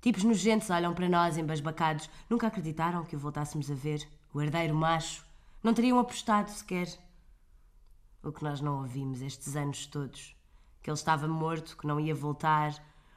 [0.00, 2.08] Tipos nojentos olham para nós, embasbacados.
[2.30, 4.08] Nunca acreditaram que o voltássemos a ver.
[4.32, 5.28] O herdeiro macho.
[5.62, 6.88] Não teriam apostado sequer.
[8.22, 10.34] O que nós não ouvimos estes anos todos.
[10.82, 12.74] Que ele estava morto, que não ia voltar,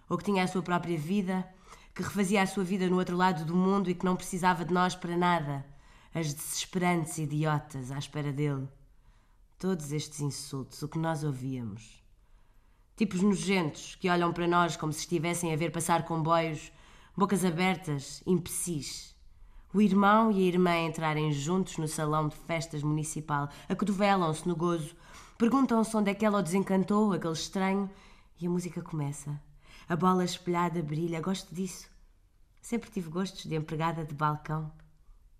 [0.10, 1.48] ou que tinha a sua própria vida,
[1.96, 4.74] que refazia a sua vida no outro lado do mundo e que não precisava de
[4.74, 5.66] nós para nada.
[6.14, 8.68] As desesperantes idiotas à espera dele.
[9.58, 12.04] Todos estes insultos, o que nós ouvíamos.
[12.98, 16.74] Tipos nojentos que olham para nós como se estivessem a ver passar comboios,
[17.16, 19.13] bocas abertas, imbecis
[19.74, 24.96] o irmão e a irmã entrarem juntos no salão de festas municipal, acotovelam-se no gozo,
[25.38, 27.90] perguntam-se onde é que ela o desencantou, aquele estranho,
[28.40, 29.42] e a música começa.
[29.90, 31.90] A bola espelhada brilha, gosto disso.
[32.62, 34.72] Sempre tive gostos de empregada de balcão.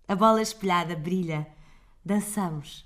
[0.06, 1.46] A bola espelhada brilha.
[2.04, 2.84] Dançamos.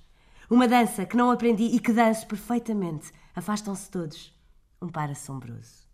[0.48, 3.10] Uma dança que não aprendi e que danço perfeitamente.
[3.34, 4.32] Afastam-se todos.
[4.80, 5.88] Um par assombroso.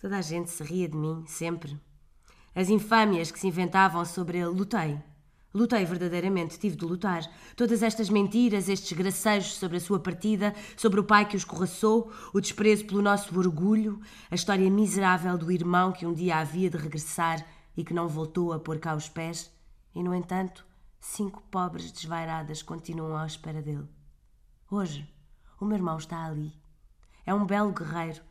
[0.00, 1.78] Toda a gente se ria de mim, sempre.
[2.54, 5.00] As infâmias que se inventavam sobre ele, lutei.
[5.52, 7.22] Lutei verdadeiramente, tive de lutar.
[7.56, 12.12] Todas estas mentiras, estes gracejos sobre a sua partida, sobre o pai que os corraçou,
[12.32, 16.76] o desprezo pelo nosso orgulho, a história miserável do irmão que um dia havia de
[16.76, 17.44] regressar
[17.76, 19.50] e que não voltou a pôr cá os pés,
[19.92, 20.64] e no entanto,
[21.00, 23.88] cinco pobres desvairadas continuam à espera dele.
[24.70, 25.08] Hoje,
[25.60, 26.52] o meu irmão está ali.
[27.26, 28.22] É um belo guerreiro,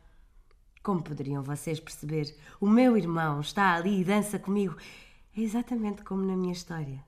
[0.82, 4.76] como poderiam vocês perceber, o meu irmão está ali e dança comigo.
[5.36, 7.04] É exatamente como na minha história.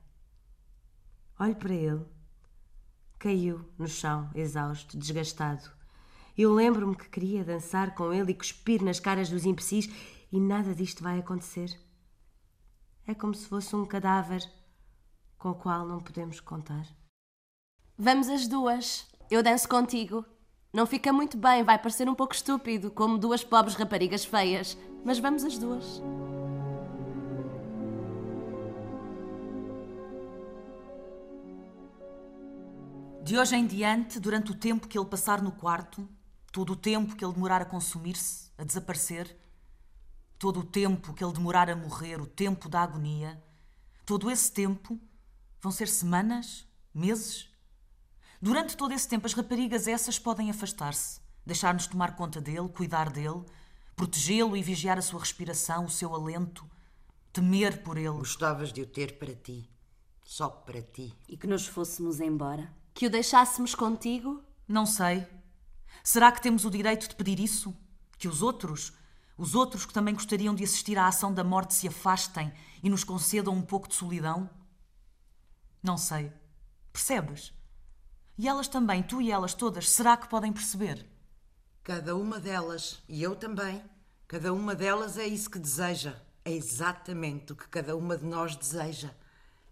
[1.39, 2.05] Olho para ele.
[3.17, 5.71] Caiu no chão, exausto, desgastado.
[6.37, 9.89] Eu lembro-me que queria dançar com ele e cuspir nas caras dos imbecis
[10.31, 11.79] e nada disto vai acontecer.
[13.05, 14.41] É como se fosse um cadáver
[15.37, 16.87] com o qual não podemos contar.
[17.97, 19.07] Vamos as duas.
[19.29, 20.25] Eu danço contigo.
[20.75, 24.75] Não fica muito bem, vai parecer um pouco estúpido, como duas pobres raparigas feias.
[25.05, 26.01] Mas vamos as duas.
[33.23, 36.09] De hoje em diante, durante o tempo que ele passar no quarto,
[36.51, 39.37] todo o tempo que ele demorar a consumir-se, a desaparecer,
[40.39, 43.39] todo o tempo que ele demorar a morrer, o tempo da agonia,
[44.07, 44.99] todo esse tempo
[45.61, 47.52] vão ser semanas, meses,
[48.43, 53.41] Durante todo esse tempo, as raparigas essas podem afastar-se, deixar-nos tomar conta dele, cuidar dele,
[53.95, 56.69] protegê-lo e vigiar a sua respiração, o seu alento,
[57.31, 58.09] temer por ele.
[58.09, 59.71] Gostavas de o ter para ti,
[60.25, 61.15] só para ti.
[61.25, 62.69] E que nos fôssemos embora?
[62.93, 64.43] Que o deixássemos contigo?
[64.67, 65.25] Não sei.
[66.03, 67.73] Será que temos o direito de pedir isso?
[68.17, 68.91] Que os outros,
[69.37, 72.51] os outros que também gostariam de assistir à ação da morte, se afastem
[72.83, 74.49] e nos concedam um pouco de solidão?
[75.81, 76.29] Não sei.
[76.91, 77.53] Percebes?
[78.37, 81.05] E elas também, tu e elas todas, será que podem perceber?
[81.83, 83.83] Cada uma delas, e eu também,
[84.27, 86.15] cada uma delas é isso que deseja.
[86.45, 89.11] É exatamente o que cada uma de nós deseja.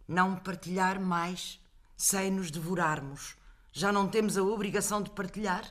[0.07, 1.59] Não partilhar mais
[1.97, 3.35] sem nos devorarmos.
[3.73, 5.63] Já não temos a obrigação de partilhar?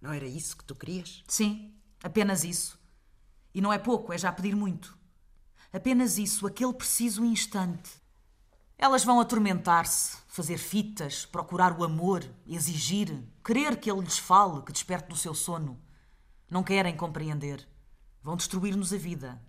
[0.00, 1.24] Não era isso que tu querias?
[1.26, 2.78] Sim, apenas isso.
[3.54, 4.96] E não é pouco, é já pedir muito.
[5.72, 7.90] Apenas isso, aquele preciso instante.
[8.78, 14.72] Elas vão atormentar-se, fazer fitas, procurar o amor, exigir, querer que ele lhes fale, que
[14.72, 15.80] desperte do seu sono.
[16.50, 17.66] Não querem compreender.
[18.22, 19.40] Vão destruir-nos a vida.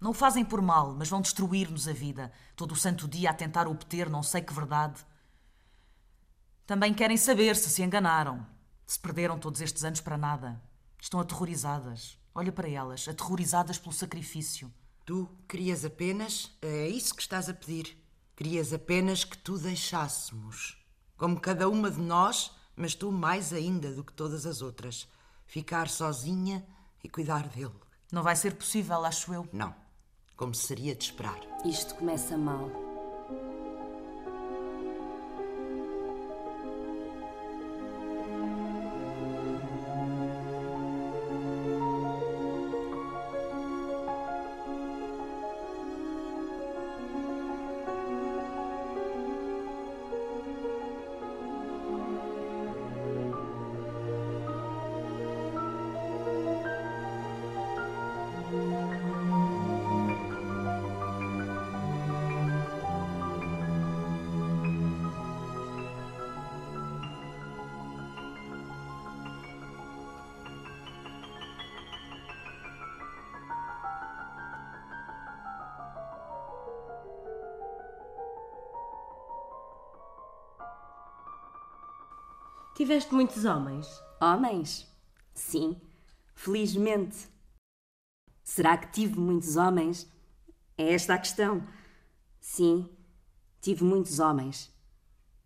[0.00, 3.34] Não o fazem por mal, mas vão destruir-nos a vida, todo o santo dia a
[3.34, 5.04] tentar obter não sei que verdade.
[6.66, 8.46] Também querem saber se se enganaram,
[8.86, 10.58] se perderam todos estes anos para nada.
[10.98, 12.16] Estão aterrorizadas.
[12.34, 14.72] Olha para elas, aterrorizadas pelo sacrifício.
[15.04, 16.50] Tu querias apenas.
[16.62, 17.99] É isso que estás a pedir.
[18.42, 20.78] Querias apenas que tu deixássemos.
[21.18, 25.06] Como cada uma de nós, mas tu mais ainda do que todas as outras.
[25.44, 26.66] Ficar sozinha
[27.04, 27.74] e cuidar dele.
[28.10, 29.46] Não vai ser possível, acho eu.
[29.52, 29.74] Não.
[30.38, 31.38] Como seria de esperar.
[31.66, 32.89] Isto começa mal.
[82.90, 84.02] Tiveste muitos homens?
[84.20, 84.84] Homens?
[85.32, 85.80] Sim,
[86.34, 87.28] felizmente.
[88.42, 90.10] Será que tive muitos homens?
[90.76, 91.64] É esta a questão.
[92.40, 92.90] Sim,
[93.60, 94.74] tive muitos homens.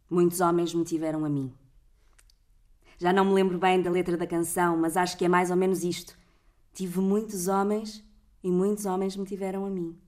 [0.09, 1.53] Muitos homens me tiveram a mim.
[2.97, 5.57] Já não me lembro bem da letra da canção, mas acho que é mais ou
[5.59, 6.17] menos isto.
[6.73, 8.03] Tive muitos homens
[8.43, 10.01] e muitos homens me tiveram a mim.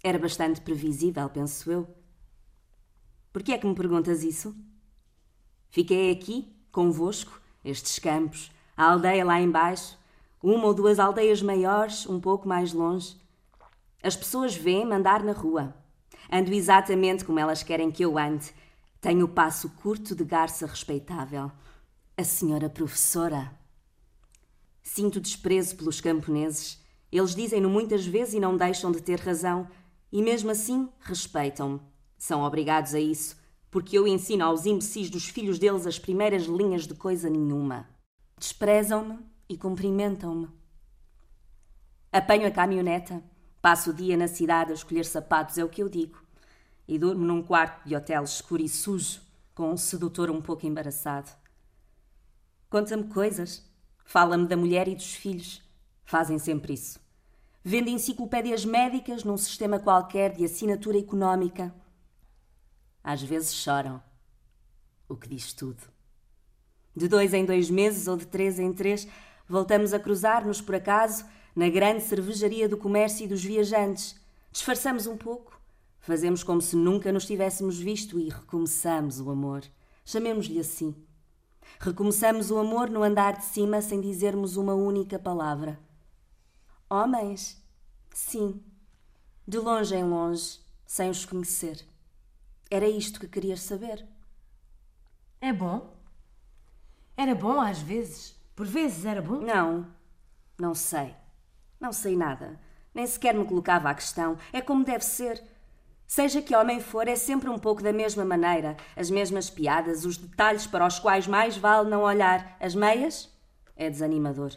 [0.00, 1.88] Era bastante previsível, penso eu.
[3.32, 4.54] Por que é que me perguntas isso?
[5.70, 9.98] Fiquei aqui, convosco, estes campos, a aldeia lá embaixo,
[10.42, 13.16] uma ou duas aldeias maiores, um pouco mais longe.
[14.02, 15.74] As pessoas veem-me andar na rua.
[16.30, 18.52] Ando exatamente como elas querem que eu ande.
[19.00, 21.50] Tenho o passo curto de garça respeitável.
[22.16, 23.50] A senhora professora.
[24.82, 26.80] Sinto desprezo pelos camponeses.
[27.10, 29.68] Eles dizem-no muitas vezes e não deixam de ter razão.
[30.12, 31.80] E mesmo assim, respeitam-me.
[32.16, 33.36] São obrigados a isso
[33.70, 37.88] porque eu ensino aos imbecis dos filhos deles as primeiras linhas de coisa nenhuma.
[38.38, 40.48] Desprezam-me e cumprimentam-me.
[42.12, 43.22] Apanho a caminhoneta,
[43.60, 46.18] passo o dia na cidade a escolher sapatos, é o que eu digo,
[46.86, 49.20] e durmo num quarto de hotel escuro e sujo,
[49.54, 51.30] com um sedutor um pouco embaraçado.
[52.68, 53.64] Conta-me coisas,
[54.04, 55.62] fala-me da mulher e dos filhos.
[56.04, 57.00] Fazem sempre isso.
[57.64, 61.74] Vende enciclopédias médicas num sistema qualquer de assinatura económica
[63.06, 64.02] às vezes choram.
[65.08, 65.80] O que diz tudo.
[66.94, 69.06] De dois em dois meses ou de três em três,
[69.48, 74.20] voltamos a cruzar-nos por acaso na grande cervejaria do comércio e dos viajantes.
[74.50, 75.56] Disfarçamos um pouco,
[76.00, 79.62] fazemos como se nunca nos tivéssemos visto e recomeçamos o amor.
[80.04, 80.92] Chamemos-lhe assim.
[81.78, 85.78] Recomeçamos o amor no andar de cima sem dizermos uma única palavra.
[86.90, 87.62] Homens?
[88.12, 88.60] Sim.
[89.46, 91.86] De longe em longe, sem os conhecer.
[92.70, 94.04] Era isto que querias saber.
[95.40, 95.94] É bom?
[97.16, 98.34] Era bom às vezes?
[98.54, 99.40] Por vezes era bom?
[99.40, 99.86] Não,
[100.58, 101.14] não sei.
[101.78, 102.58] Não sei nada.
[102.94, 104.38] Nem sequer me colocava a questão.
[104.52, 105.42] É como deve ser.
[106.06, 108.76] Seja que homem for, é sempre um pouco da mesma maneira.
[108.96, 112.56] As mesmas piadas, os detalhes para os quais mais vale não olhar.
[112.58, 113.30] As meias?
[113.76, 114.56] É desanimador.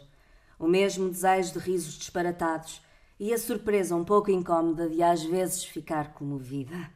[0.58, 2.80] O mesmo desejo de risos disparatados.
[3.18, 6.90] E a surpresa um pouco incómoda de às vezes ficar comovida.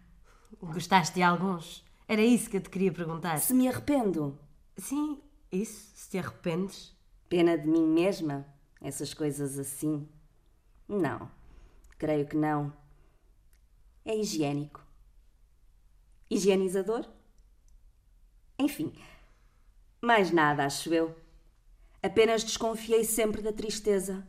[0.72, 1.84] Gostaste de alguns?
[2.08, 3.38] Era isso que eu te queria perguntar.
[3.38, 4.38] Se me arrependo?
[4.76, 5.20] Sim,
[5.52, 6.94] isso, se te arrependes.
[7.28, 8.46] Pena de mim mesma?
[8.80, 10.08] Essas coisas assim?
[10.88, 11.30] Não,
[11.98, 12.72] creio que não.
[14.04, 14.84] É higiênico.
[16.30, 17.06] Higienizador?
[18.58, 18.92] Enfim,
[20.00, 21.14] mais nada, acho eu.
[22.02, 24.26] Apenas desconfiei sempre da tristeza,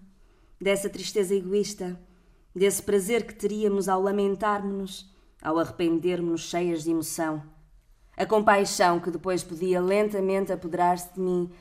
[0.59, 1.99] dessa tristeza egoísta,
[2.53, 7.43] desse prazer que teríamos ao lamentarmos-nos ao arrepender-me-nos cheias de emoção.
[8.17, 11.51] A compaixão que depois podia lentamente apoderar-se de mim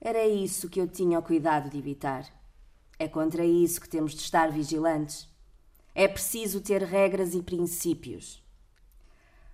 [0.00, 2.24] era isso que eu tinha o cuidado de evitar.
[2.98, 5.28] É contra isso que temos de estar vigilantes.
[5.94, 8.42] É preciso ter regras e princípios.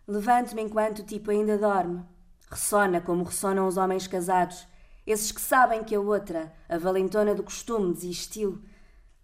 [0.07, 2.05] Levanto-me enquanto o tipo ainda dorme.
[2.49, 4.67] Ressona como ressonam os homens casados,
[5.07, 8.63] esses que sabem que a outra, a valentona do costume, desistiu.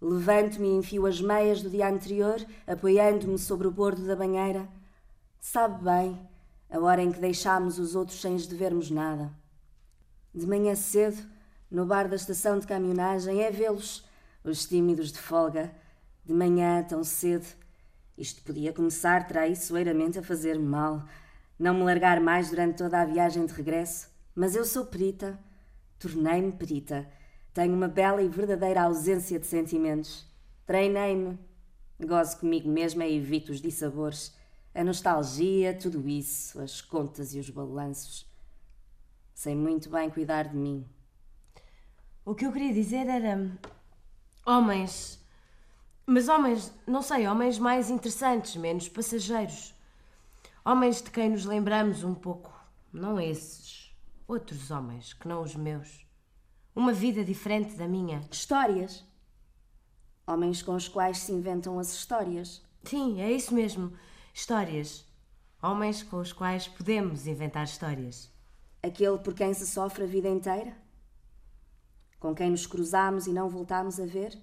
[0.03, 4.67] Levanto-me e enfio as meias do dia anterior, apoiando-me sobre o bordo da banheira.
[5.39, 6.19] Sabe bem,
[6.69, 9.31] a hora em que deixámos os outros sem os devermos nada.
[10.35, 11.25] De manhã cedo,
[11.71, 14.03] no bar da estação de caminhonagem, é vê-los,
[14.43, 15.73] os tímidos de folga.
[16.25, 17.45] De manhã, tão cedo.
[18.17, 21.05] Isto podia começar traiçoeiramente a fazer-me mal.
[21.57, 24.09] Não me largar mais durante toda a viagem de regresso.
[24.35, 25.39] Mas eu sou perita.
[25.97, 27.07] Tornei-me perita.
[27.53, 30.25] Tenho uma bela e verdadeira ausência de sentimentos.
[30.65, 31.37] Treinei-me.
[31.99, 34.35] Gozo comigo mesma e evito os dissabores.
[34.73, 38.27] A nostalgia, tudo isso, as contas e os balanços.
[39.35, 40.83] Sei muito bem cuidar de mim.
[42.25, 43.51] O que eu queria dizer era.
[44.43, 45.23] Homens.
[46.07, 49.75] Mas homens, não sei, homens mais interessantes, menos passageiros.
[50.65, 52.51] Homens de quem nos lembramos um pouco.
[52.91, 53.95] Não esses.
[54.27, 56.03] Outros homens, que não os meus.
[56.75, 58.19] Uma vida diferente da minha.
[58.31, 59.05] Histórias.
[60.25, 62.63] Homens com os quais se inventam as histórias.
[62.83, 63.93] Sim, é isso mesmo.
[64.33, 65.05] Histórias.
[65.61, 68.31] Homens com os quais podemos inventar histórias.
[68.81, 70.75] Aquele por quem se sofre a vida inteira?
[72.19, 74.35] Com quem nos cruzamos e não voltamos a ver?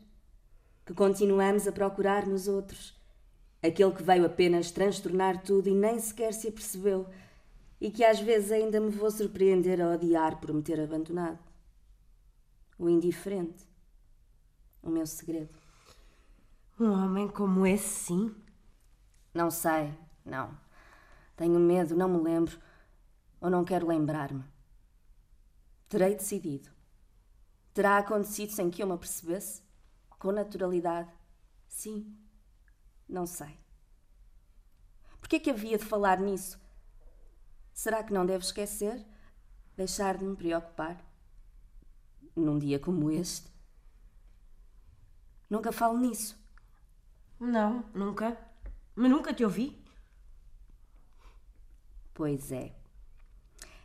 [0.87, 2.97] Que continuamos a procurar nos outros?
[3.61, 7.09] Aquele que veio apenas transtornar tudo e nem sequer se apercebeu,
[7.81, 11.50] e que às vezes ainda me vou surpreender a odiar por me ter abandonado.
[12.81, 13.69] O indiferente.
[14.83, 15.55] O meu segredo.
[16.79, 18.35] Um homem como esse, sim.
[19.35, 20.59] Não sei, não.
[21.37, 22.59] Tenho medo, não me lembro
[23.39, 24.43] ou não quero lembrar-me.
[25.91, 26.71] Terei decidido.
[27.75, 29.63] Terá acontecido sem que eu me apercebesse?
[30.19, 31.13] Com naturalidade?
[31.69, 32.17] Sim.
[33.07, 33.61] Não sei.
[35.21, 36.59] Por que é que havia de falar nisso?
[37.75, 39.05] Será que não devo esquecer?
[39.77, 41.10] Deixar de me preocupar?
[42.41, 43.49] Num dia como este?
[45.49, 46.39] Nunca falo nisso.
[47.39, 48.37] Não, nunca.
[48.95, 49.79] Mas nunca te ouvi.
[52.15, 52.75] Pois é.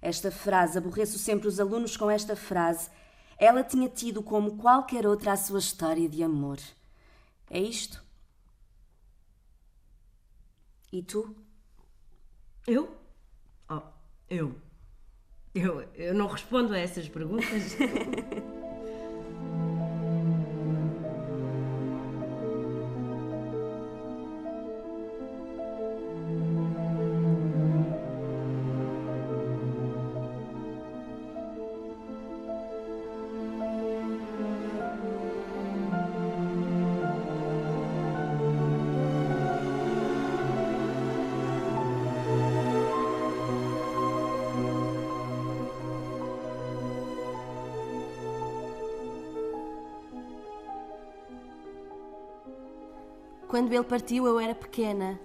[0.01, 2.89] Esta frase, aborreço sempre os alunos com esta frase.
[3.37, 6.59] Ela tinha tido como qualquer outra a sua história de amor.
[7.49, 8.03] É isto?
[10.91, 11.35] E tu?
[12.65, 12.95] Eu?
[13.69, 13.81] Oh,
[14.29, 14.55] eu.
[15.55, 17.77] Eu, eu não respondo a essas perguntas.
[53.47, 55.19] Quando ele partiu, eu era pequena.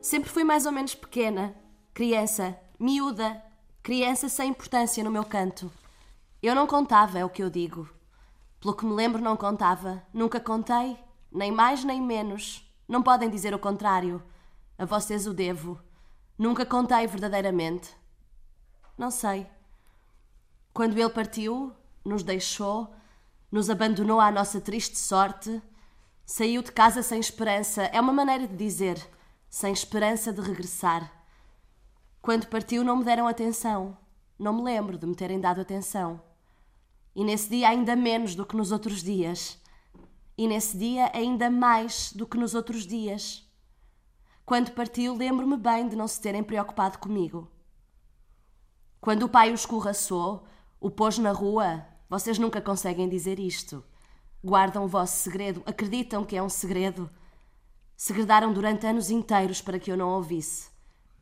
[0.00, 1.54] Sempre fui mais ou menos pequena.
[1.92, 3.42] Criança, miúda,
[3.82, 5.70] criança sem importância no meu canto.
[6.42, 7.88] Eu não contava, é o que eu digo.
[8.58, 10.02] Pelo que me lembro, não contava.
[10.12, 10.98] Nunca contei,
[11.30, 12.66] nem mais nem menos.
[12.88, 14.22] Não podem dizer o contrário.
[14.78, 15.78] A vocês o devo.
[16.38, 17.94] Nunca contei verdadeiramente.
[18.96, 19.46] Não sei.
[20.72, 21.72] Quando ele partiu,
[22.04, 22.92] nos deixou,
[23.50, 25.62] nos abandonou à nossa triste sorte,
[26.34, 28.96] Saiu de casa sem esperança, é uma maneira de dizer,
[29.50, 31.12] sem esperança de regressar.
[32.22, 33.98] Quando partiu, não me deram atenção.
[34.38, 36.22] Não me lembro de me terem dado atenção.
[37.14, 39.60] E nesse dia, ainda menos do que nos outros dias.
[40.38, 43.46] E nesse dia, ainda mais do que nos outros dias.
[44.46, 47.46] Quando partiu, lembro-me bem de não se terem preocupado comigo.
[49.02, 50.46] Quando o pai o escorraçou,
[50.80, 53.84] o pôs na rua, vocês nunca conseguem dizer isto.
[54.44, 57.08] Guardam o vosso segredo, acreditam que é um segredo.
[57.96, 60.68] Segredaram durante anos inteiros para que eu não ouvisse.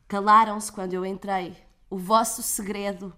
[0.07, 1.55] Calaram-se quando eu entrei.
[1.89, 3.13] O vosso segredo.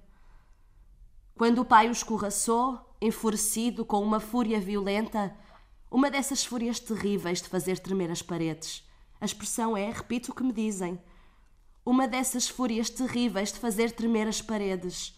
[1.35, 5.35] Quando o pai o escorraçou, enfurecido, com uma fúria violenta,
[5.89, 8.87] uma dessas fúrias terríveis de fazer tremer as paredes.
[9.21, 11.01] A expressão é, repito o que me dizem,
[11.85, 15.17] uma dessas fúrias terríveis de fazer tremer as paredes.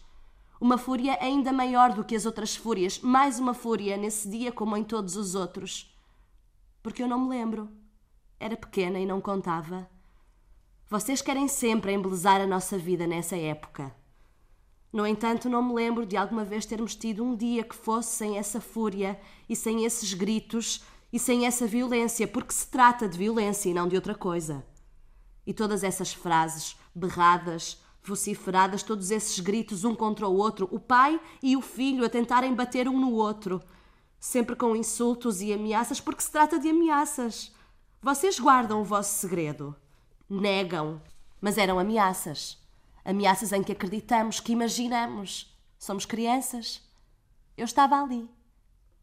[0.60, 4.76] Uma fúria ainda maior do que as outras fúrias, mais uma fúria nesse dia como
[4.76, 5.94] em todos os outros.
[6.82, 7.68] Porque eu não me lembro.
[8.40, 9.88] Era pequena e não contava.
[10.88, 13.94] Vocês querem sempre embelezar a nossa vida nessa época.
[14.92, 18.38] No entanto, não me lembro de alguma vez termos tido um dia que fosse sem
[18.38, 20.82] essa fúria e sem esses gritos
[21.12, 24.64] e sem essa violência, porque se trata de violência e não de outra coisa.
[25.46, 27.78] E todas essas frases, berradas,
[28.08, 32.54] vociferadas, todos esses gritos um contra o outro, o pai e o filho a tentarem
[32.54, 33.62] bater um no outro,
[34.18, 37.52] sempre com insultos e ameaças, porque se trata de ameaças.
[38.02, 39.74] Vocês guardam o vosso segredo,
[40.28, 41.00] negam,
[41.40, 42.58] mas eram ameaças.
[43.04, 45.56] Ameaças em que acreditamos, que imaginamos.
[45.78, 46.82] Somos crianças.
[47.56, 48.28] Eu estava ali,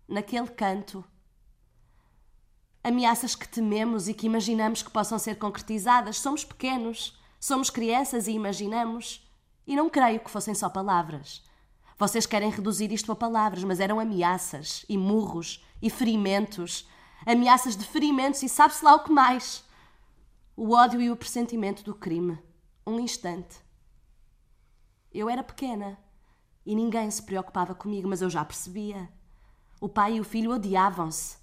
[0.08, 1.04] naquele canto.
[2.84, 6.18] Ameaças que tememos e que imaginamos que possam ser concretizadas.
[6.20, 9.30] Somos pequenos, somos crianças e imaginamos.
[9.68, 11.44] E não creio que fossem só palavras.
[12.00, 16.88] Vocês querem reduzir isto a palavras, mas eram ameaças e murros e ferimentos.
[17.26, 19.62] Ameaças de ferimentos e sabe-se lá o que mais.
[20.56, 22.40] O ódio e o pressentimento do crime.
[22.88, 23.58] Um instante.
[25.14, 26.00] Eu era pequena
[26.66, 29.10] e ninguém se preocupava comigo, mas eu já percebia.
[29.82, 31.38] O pai e o filho odiavam-se.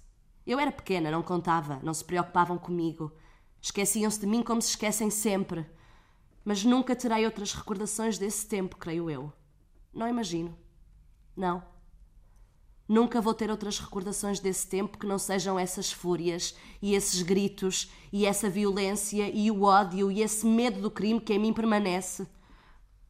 [0.47, 3.11] Eu era pequena, não contava, não se preocupavam comigo.
[3.61, 5.63] Esqueciam-se de mim como se esquecem sempre.
[6.43, 9.31] Mas nunca terei outras recordações desse tempo, creio eu.
[9.93, 10.57] Não imagino.
[11.35, 11.63] Não.
[12.87, 17.89] Nunca vou ter outras recordações desse tempo que não sejam essas fúrias e esses gritos
[18.11, 22.27] e essa violência e o ódio e esse medo do crime que em mim permanece.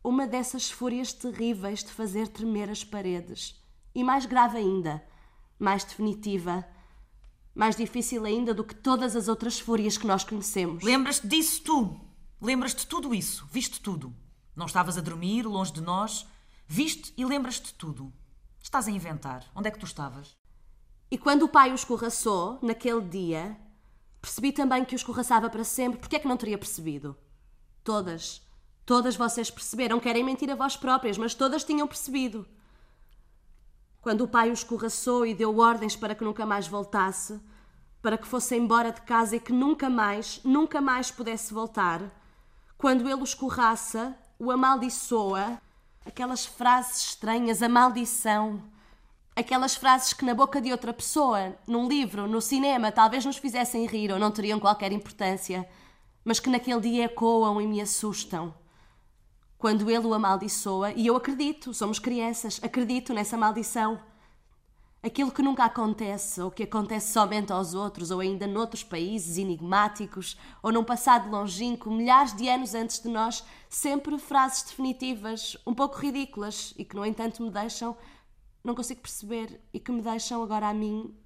[0.04, 3.60] Uma dessas fúrias terríveis de fazer tremer as paredes.
[3.96, 5.04] E mais grave ainda,
[5.58, 6.64] mais definitiva,
[7.56, 10.84] mais difícil ainda do que todas as outras fúrias que nós conhecemos.
[10.84, 12.11] Lembras-te disso tu?
[12.42, 13.48] Lembras-te tudo isso?
[13.52, 14.16] Viste tudo?
[14.56, 16.26] Não estavas a dormir, longe de nós?
[16.68, 18.12] Viste e lembras-te tudo?
[18.60, 19.46] Estás a inventar.
[19.54, 20.36] Onde é que tu estavas?
[21.12, 23.56] E quando o pai o escorraçou, naquele dia,
[24.20, 26.00] percebi também que o escorraçava para sempre.
[26.00, 27.16] Porque é que não teria percebido?
[27.84, 28.42] Todas,
[28.88, 30.00] todas vocês perceberam.
[30.00, 32.48] Querem mentir a vós próprias, mas todas tinham percebido.
[34.02, 37.40] Quando o pai o escorraçou e deu ordens para que nunca mais voltasse,
[38.02, 42.21] para que fosse embora de casa e que nunca mais, nunca mais pudesse voltar,
[42.82, 45.62] quando ele o escorraça, o amaldiçoa,
[46.04, 48.60] aquelas frases estranhas, a maldição,
[49.36, 53.86] aquelas frases que na boca de outra pessoa, num livro, no cinema, talvez nos fizessem
[53.86, 55.70] rir ou não teriam qualquer importância,
[56.26, 58.52] mas que naquele dia ecoam e me assustam.
[59.60, 64.00] Quando ele o amaldiçoa, e eu acredito, somos crianças, acredito nessa maldição.
[65.04, 70.38] Aquilo que nunca acontece, ou que acontece somente aos outros, ou ainda noutros países enigmáticos,
[70.62, 75.98] ou num passado longínquo, milhares de anos antes de nós, sempre frases definitivas, um pouco
[75.98, 77.98] ridículas, e que, no entanto, me deixam,
[78.64, 81.18] não consigo perceber, e que me deixam agora a mim.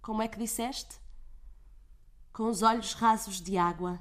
[0.00, 1.00] Como é que disseste?
[2.32, 4.00] Com os olhos rasos de água.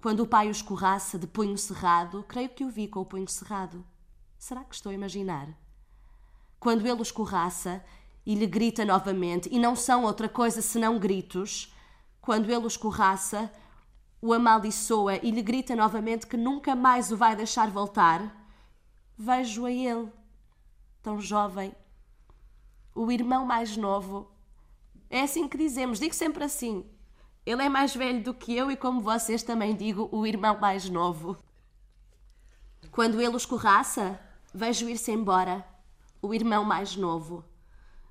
[0.00, 3.28] Quando o pai o escorraça de punho cerrado, creio que o vi com o punho
[3.28, 3.84] cerrado.
[4.38, 5.67] Será que estou a imaginar?
[6.58, 7.84] Quando ele o escorraça
[8.26, 11.74] e lhe grita novamente, e não são outra coisa senão gritos,
[12.20, 13.50] quando ele o escorraça,
[14.20, 18.34] o amaldiçoa e lhe grita novamente que nunca mais o vai deixar voltar,
[19.16, 20.12] vejo a ele,
[21.02, 21.74] tão jovem,
[22.94, 24.30] o irmão mais novo.
[25.08, 26.84] É assim que dizemos, digo sempre assim.
[27.46, 30.90] Ele é mais velho do que eu e, como vocês também digo, o irmão mais
[30.90, 31.36] novo.
[32.90, 34.20] Quando ele o escorraça,
[34.52, 35.64] vejo ir-se embora,
[36.20, 37.44] o irmão mais novo.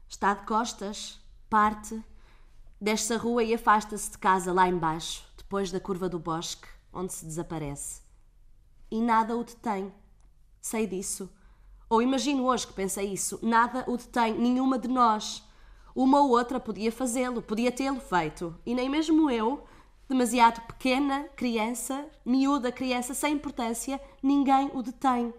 [0.08, 2.02] Está de costas, parte,
[2.80, 7.14] desce a rua e afasta-se de casa lá embaixo, depois da curva do bosque, onde
[7.14, 8.02] se desaparece.
[8.90, 9.94] E nada o detém.
[10.62, 11.30] Sei disso.
[11.90, 13.40] Ou imagino hoje que pensei isso.
[13.42, 15.44] Nada o detém, nenhuma de nós.
[15.96, 18.56] Uma ou outra podia fazê-lo, podia tê-lo feito.
[18.66, 19.66] E nem mesmo eu,
[20.08, 25.34] demasiado pequena, criança, miúda criança, sem importância, ninguém o detém.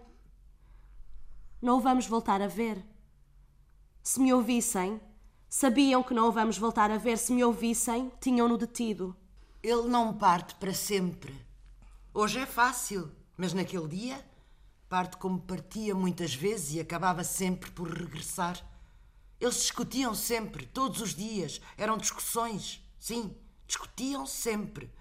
[1.61, 2.85] Não o vamos voltar a ver.
[4.01, 5.01] Se me ouvissem,
[5.49, 7.17] sabiam que não o vamos voltar a ver.
[7.17, 9.13] Se me ouvissem, tinham-no detido.
[9.61, 11.35] Ele não parte para sempre.
[12.13, 14.25] Hoje é fácil, mas naquele dia
[14.87, 18.65] parte como partia muitas vezes e acabava sempre por regressar.
[19.39, 21.61] Eles discutiam sempre, todos os dias.
[21.77, 22.81] Eram discussões.
[22.97, 23.35] Sim,
[23.67, 24.91] discutiam sempre.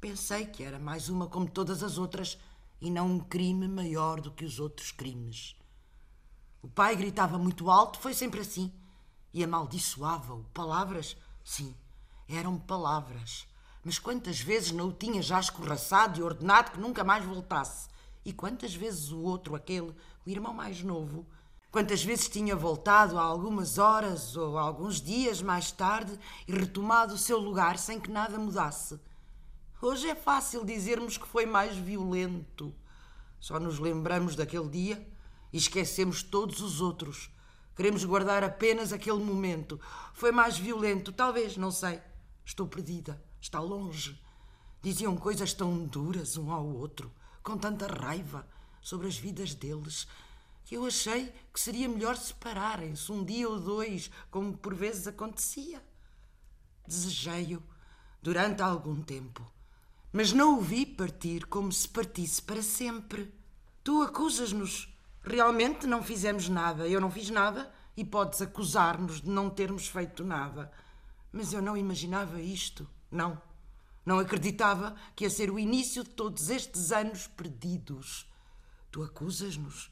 [0.00, 2.38] Pensei que era mais uma como todas as outras
[2.80, 5.56] e não um crime maior do que os outros crimes.
[6.62, 8.72] O pai gritava muito alto, foi sempre assim.
[9.34, 10.44] E amaldiçoava-o.
[10.54, 11.16] Palavras?
[11.44, 11.74] Sim,
[12.28, 13.46] eram palavras.
[13.84, 17.88] Mas quantas vezes não o tinha já escorraçado e ordenado que nunca mais voltasse?
[18.24, 19.92] E quantas vezes o outro, aquele,
[20.24, 21.26] o irmão mais novo,
[21.72, 27.18] Quantas vezes tinha voltado há algumas horas ou alguns dias mais tarde e retomado o
[27.18, 29.00] seu lugar sem que nada mudasse.
[29.80, 32.74] Hoje é fácil dizermos que foi mais violento.
[33.40, 35.11] Só nos lembramos daquele dia
[35.52, 37.30] e esquecemos todos os outros.
[37.76, 39.80] Queremos guardar apenas aquele momento.
[40.12, 42.00] Foi mais violento, talvez, não sei.
[42.44, 44.20] Estou perdida, está longe.
[44.82, 48.46] Diziam coisas tão duras um ao outro, com tanta raiva
[48.80, 50.08] sobre as vidas deles,
[50.64, 55.82] que eu achei que seria melhor separarem-se um dia ou dois, como por vezes acontecia.
[56.86, 57.62] Desejei-o
[58.20, 59.44] durante algum tempo,
[60.12, 63.32] mas não o vi partir como se partisse para sempre.
[63.84, 64.91] Tu acusas-nos.
[65.22, 66.88] Realmente não fizemos nada.
[66.88, 70.70] Eu não fiz nada e podes acusar-nos de não termos feito nada.
[71.30, 72.88] Mas eu não imaginava isto.
[73.10, 73.40] Não.
[74.04, 78.28] Não acreditava que ia ser o início de todos estes anos perdidos.
[78.90, 79.90] Tu acusas-nos.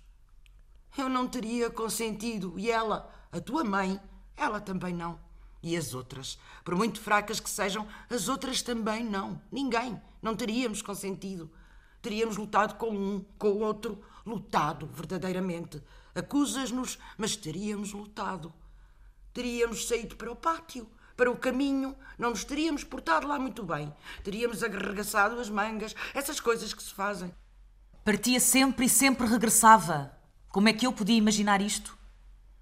[0.99, 2.59] Eu não teria consentido.
[2.59, 4.01] E ela, a tua mãe,
[4.37, 5.19] ela também não.
[5.63, 9.41] E as outras, por muito fracas que sejam, as outras também não.
[9.53, 10.01] Ninguém.
[10.21, 11.51] Não teríamos consentido.
[12.03, 15.83] Teríamos lutado com um, com o outro, lutado verdadeiramente.
[16.15, 18.53] Acusas-nos, mas teríamos lutado.
[19.33, 23.93] Teríamos saído para o pátio, para o caminho, não nos teríamos portado lá muito bem.
[24.25, 27.33] Teríamos arregaçado as mangas, essas coisas que se fazem.
[28.05, 30.17] Partia sempre e sempre regressava.
[30.49, 31.97] Como é que eu podia imaginar isto?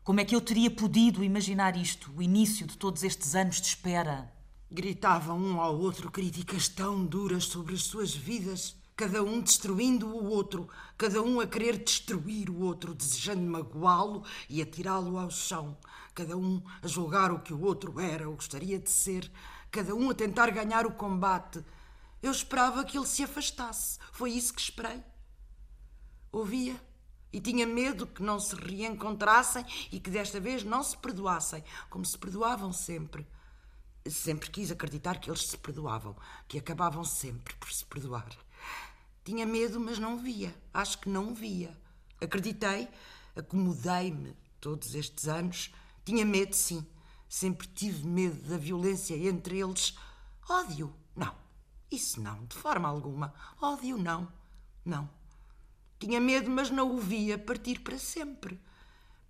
[0.03, 3.69] Como é que eu teria podido imaginar isto, o início de todos estes anos de
[3.69, 4.33] espera?
[4.71, 10.29] Gritavam um ao outro críticas tão duras sobre as suas vidas cada um destruindo o
[10.29, 15.79] outro, cada um a querer destruir o outro, desejando magoá-lo e atirá-lo ao chão,
[16.13, 19.31] cada um a julgar o que o outro era ou gostaria de ser,
[19.71, 21.65] cada um a tentar ganhar o combate.
[22.21, 24.01] Eu esperava que ele se afastasse.
[24.11, 25.01] Foi isso que esperei.
[26.33, 26.75] Ouvia
[27.33, 32.05] e tinha medo que não se reencontrassem e que desta vez não se perdoassem, como
[32.05, 33.25] se perdoavam sempre.
[34.11, 36.17] Sempre quis acreditar que eles se perdoavam,
[36.49, 38.48] que acabavam sempre por se perdoar.
[39.29, 40.55] Tinha medo, mas não via.
[40.73, 41.79] Acho que não via.
[42.19, 42.89] Acreditei,
[43.37, 45.71] acomodei-me todos estes anos.
[46.03, 46.87] Tinha medo, sim.
[47.29, 49.95] Sempre tive medo da violência entre eles.
[50.49, 51.35] Ódio, não.
[51.93, 53.35] Isso não, de forma alguma.
[53.61, 54.33] Ódio, não.
[54.83, 55.11] Não.
[55.99, 58.59] Tinha medo, mas não o via partir para sempre.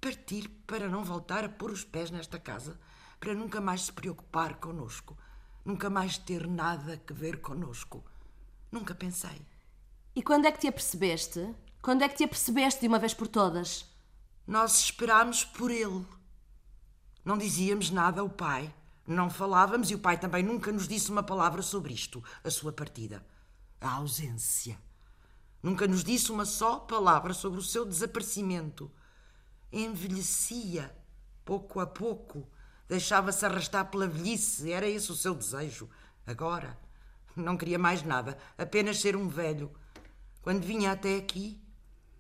[0.01, 2.79] Partir para não voltar a pôr os pés nesta casa,
[3.19, 5.19] para nunca mais se preocupar conosco,
[5.65, 8.05] nunca mais ter nada a ver conosco.
[8.71, 9.45] Nunca pensei.
[10.19, 11.55] E quando é que te apercebeste?
[11.81, 13.87] Quando é que te apercebeste de uma vez por todas?
[14.45, 16.05] Nós esperámos por ele.
[17.25, 18.75] Não dizíamos nada ao pai.
[19.07, 22.73] Não falávamos e o pai também nunca nos disse uma palavra sobre isto, a sua
[22.73, 23.25] partida.
[23.81, 24.77] A ausência.
[25.63, 28.91] Nunca nos disse uma só palavra sobre o seu desaparecimento.
[29.73, 30.93] Envelhecia,
[31.45, 32.45] pouco a pouco.
[32.89, 34.73] Deixava-se arrastar pela velhice.
[34.73, 35.89] Era esse o seu desejo.
[36.27, 36.77] Agora,
[37.37, 39.71] não queria mais nada, apenas ser um velho
[40.49, 41.63] quando vinha até aqui,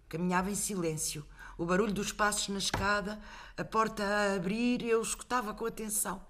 [0.06, 1.26] caminhava em silêncio.
[1.56, 3.18] O barulho dos passos na escada,
[3.56, 6.22] a porta a abrir, eu escutava com atenção.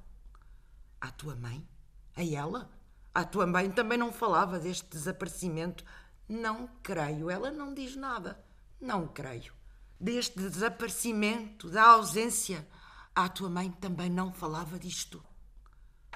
[1.01, 1.69] A tua mãe?
[2.15, 2.71] A ela?
[3.13, 5.85] A tua mãe também não falava deste desaparecimento.
[6.29, 8.39] Não creio, ela não diz nada.
[8.81, 9.53] Não creio.
[9.99, 12.65] Deste desaparecimento, da ausência.
[13.13, 15.21] A tua mãe também não falava disto.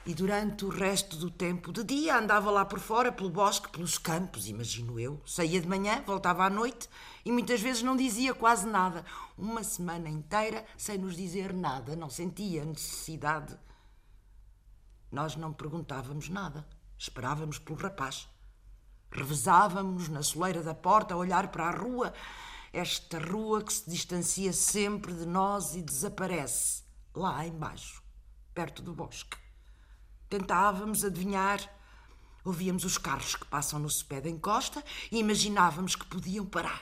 [0.04, 3.98] E durante o resto do tempo, de dia, andava lá por fora, pelo bosque, pelos
[3.98, 5.22] campos, imagino eu.
[5.24, 6.88] Saía de manhã, voltava à noite
[7.24, 9.04] e muitas vezes não dizia quase nada.
[9.38, 13.56] Uma semana inteira sem nos dizer nada, não sentia necessidade.
[15.08, 16.66] Nós não perguntávamos nada,
[16.98, 18.28] esperávamos pelo rapaz.
[19.08, 22.12] Revezávamos na soleira da porta a olhar para a rua,
[22.72, 26.82] esta rua que se distancia sempre de nós e desaparece,
[27.14, 28.02] lá embaixo,
[28.52, 29.41] perto do bosque.
[30.32, 31.60] Tentávamos adivinhar.
[32.42, 36.80] Ouvíamos os carros que passam no sopé da encosta e imaginávamos que podiam parar.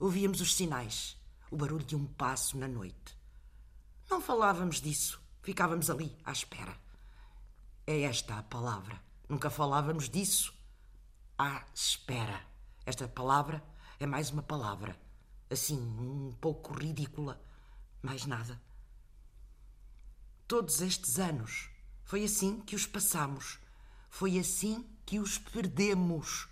[0.00, 1.14] Ouvíamos os sinais,
[1.50, 3.14] o barulho de um passo na noite.
[4.08, 6.74] Não falávamos disso, ficávamos ali à espera.
[7.86, 8.98] É esta a palavra.
[9.28, 10.54] Nunca falávamos disso.
[11.36, 12.40] À espera.
[12.86, 13.62] Esta palavra
[14.00, 14.98] é mais uma palavra.
[15.50, 17.38] Assim, um pouco ridícula.
[18.00, 18.58] Mais nada.
[20.46, 21.76] Todos estes anos
[22.08, 23.58] foi assim que os passamos.
[24.08, 26.48] Foi assim que os perdemos.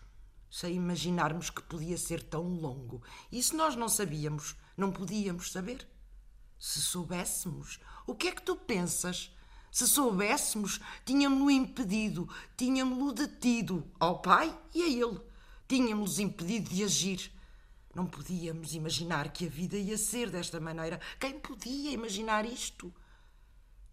[0.51, 3.03] Sem imaginarmos que podia ser tão longo.
[3.33, 5.89] E se nós não sabíamos, não podíamos saber?
[6.59, 9.35] Se soubéssemos, o que é que tu pensas?
[9.73, 15.19] Se soubéssemos, tínhamos-lo impedido, tínhamos-lo detido ao pai e a ele.
[15.67, 17.33] Tínhamos-los impedido de agir.
[17.95, 21.01] Não podíamos imaginar que a vida ia ser desta maneira.
[21.19, 22.93] Quem podia imaginar isto?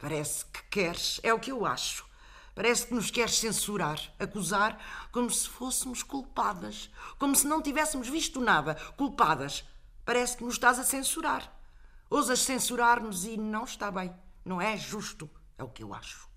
[0.04, 2.06] Parece que queres, é o que eu acho.
[2.54, 4.78] Parece que nos queres censurar, acusar,
[5.14, 9.64] como se fôssemos culpadas, como se não tivéssemos visto nada, culpadas.
[10.04, 11.58] Parece que nos estás a censurar.
[12.10, 14.14] Ousas censurar-nos e não está bem.
[14.44, 16.28] Não é justo, é o que eu acho.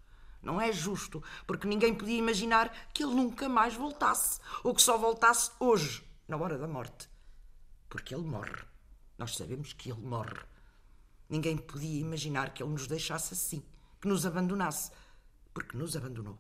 [0.41, 4.97] Não é justo, porque ninguém podia imaginar que ele nunca mais voltasse, ou que só
[4.97, 7.11] voltasse hoje, na hora da morte.
[7.89, 8.63] Porque ele morre.
[9.19, 10.39] Nós sabemos que ele morre.
[11.29, 13.63] Ninguém podia imaginar que ele nos deixasse assim,
[14.01, 14.91] que nos abandonasse,
[15.53, 16.39] porque nos abandonou.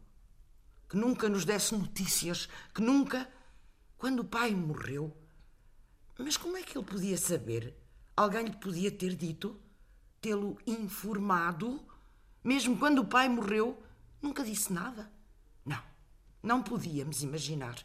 [0.88, 3.28] Que nunca nos desse notícias, que nunca.
[3.98, 5.16] Quando o pai morreu.
[6.18, 7.76] Mas como é que ele podia saber?
[8.16, 9.60] Alguém lhe podia ter dito?
[10.20, 11.84] Tê-lo informado?
[12.44, 13.82] Mesmo quando o pai morreu,
[14.22, 15.10] nunca disse nada?
[15.64, 15.82] Não,
[16.42, 17.76] não podíamos imaginar.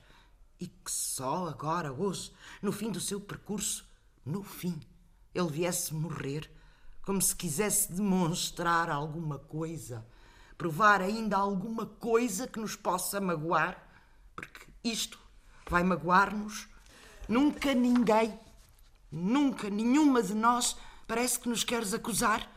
[0.59, 2.31] E que só agora, hoje,
[2.61, 3.85] no fim do seu percurso,
[4.23, 4.79] no fim,
[5.33, 6.49] ele viesse morrer
[7.05, 10.05] como se quisesse demonstrar alguma coisa,
[10.57, 13.77] provar ainda alguma coisa que nos possa magoar,
[14.35, 15.19] porque isto
[15.69, 16.67] vai magoar-nos.
[17.27, 18.37] Nunca ninguém,
[19.11, 20.77] nunca nenhuma de nós
[21.07, 22.49] parece que nos queres acusar,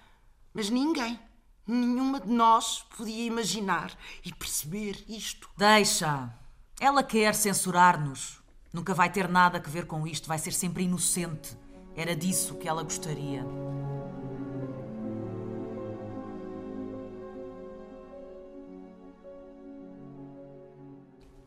[0.53, 1.19] mas ninguém,
[1.67, 5.49] nenhuma de nós podia imaginar e perceber isto.
[5.57, 6.33] Deixa.
[6.79, 8.43] Ela quer censurar-nos.
[8.73, 11.57] Nunca vai ter nada a ver com isto, vai ser sempre inocente.
[11.97, 13.45] Era disso que ela gostaria.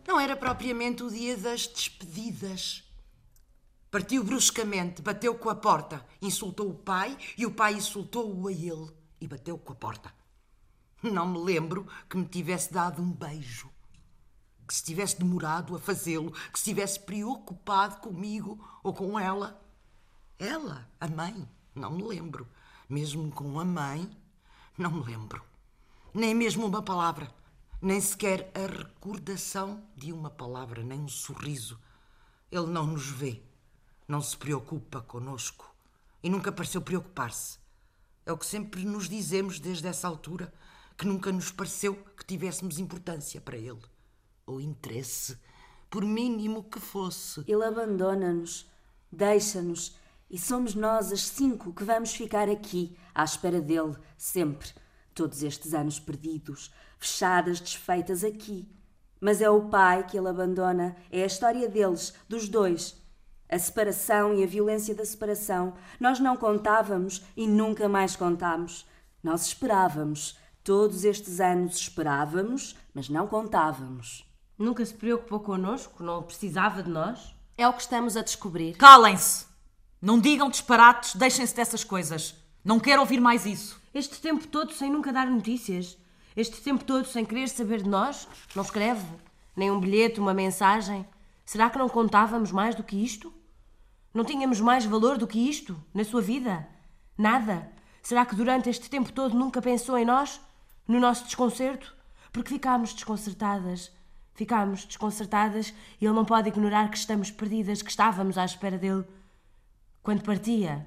[0.08, 2.82] Não era propriamente o dia das despedidas.
[3.92, 8.90] Partiu bruscamente, bateu com a porta, insultou o pai e o pai insultou-o a ele
[9.20, 10.14] e bateu com a porta.
[11.04, 13.70] Não me lembro que me tivesse dado um beijo,
[14.66, 19.62] que se tivesse demorado a fazê-lo, que se tivesse preocupado comigo ou com ela.
[20.40, 21.46] Ela, a mãe,
[21.76, 22.48] não me lembro.
[22.88, 24.10] Mesmo com a mãe,
[24.78, 25.44] não me lembro.
[26.14, 27.30] Nem mesmo uma palavra
[27.82, 31.80] nem sequer a recordação de uma palavra, nem um sorriso.
[32.52, 33.42] Ele não nos vê,
[34.08, 35.74] não se preocupa conosco
[36.24, 37.60] e nunca pareceu preocupar-se.
[38.26, 40.52] É o que sempre nos dizemos desde essa altura,
[40.98, 43.82] que nunca nos pareceu que tivéssemos importância para ele
[44.46, 45.38] ou interesse,
[45.90, 47.44] por mínimo que fosse.
[47.48, 48.68] Ele abandona-nos,
[49.12, 49.96] deixa-nos
[50.30, 54.70] e somos nós as cinco que vamos ficar aqui à espera dele sempre
[55.18, 58.70] todos estes anos perdidos, fechadas, desfeitas aqui.
[59.20, 62.96] Mas é o pai que ele abandona, é a história deles, dos dois.
[63.50, 65.74] A separação e a violência da separação.
[66.00, 68.86] Nós não contávamos e nunca mais contámos.
[69.24, 70.38] Nós esperávamos.
[70.64, 74.24] Todos estes anos esperávamos, mas não contávamos.
[74.58, 76.04] Nunca se preocupou connosco?
[76.04, 77.34] Não precisava de nós?
[77.58, 78.76] É o que estamos a descobrir.
[78.76, 79.48] Calem-se!
[80.00, 82.36] Não digam disparates, deixem-se dessas coisas.
[82.64, 83.82] Não quero ouvir mais isso.
[83.98, 85.98] Este tempo todo sem nunca dar notícias.
[86.36, 88.28] Este tempo todo sem querer saber de nós.
[88.56, 89.04] Não escreve.
[89.56, 91.04] Nem um bilhete, uma mensagem.
[91.44, 93.34] Será que não contávamos mais do que isto?
[94.14, 96.68] Não tínhamos mais valor do que isto na sua vida?
[97.18, 97.72] Nada?
[98.04, 100.40] Será que durante este tempo todo nunca pensou em nós?
[100.88, 101.96] No nosso desconcerto?
[102.32, 103.92] Porque ficámos desconcertadas.
[104.36, 109.06] Ficámos desconcertadas e ele não pode ignorar que estamos perdidas, que estávamos à espera dele.
[110.04, 110.86] Quando partia,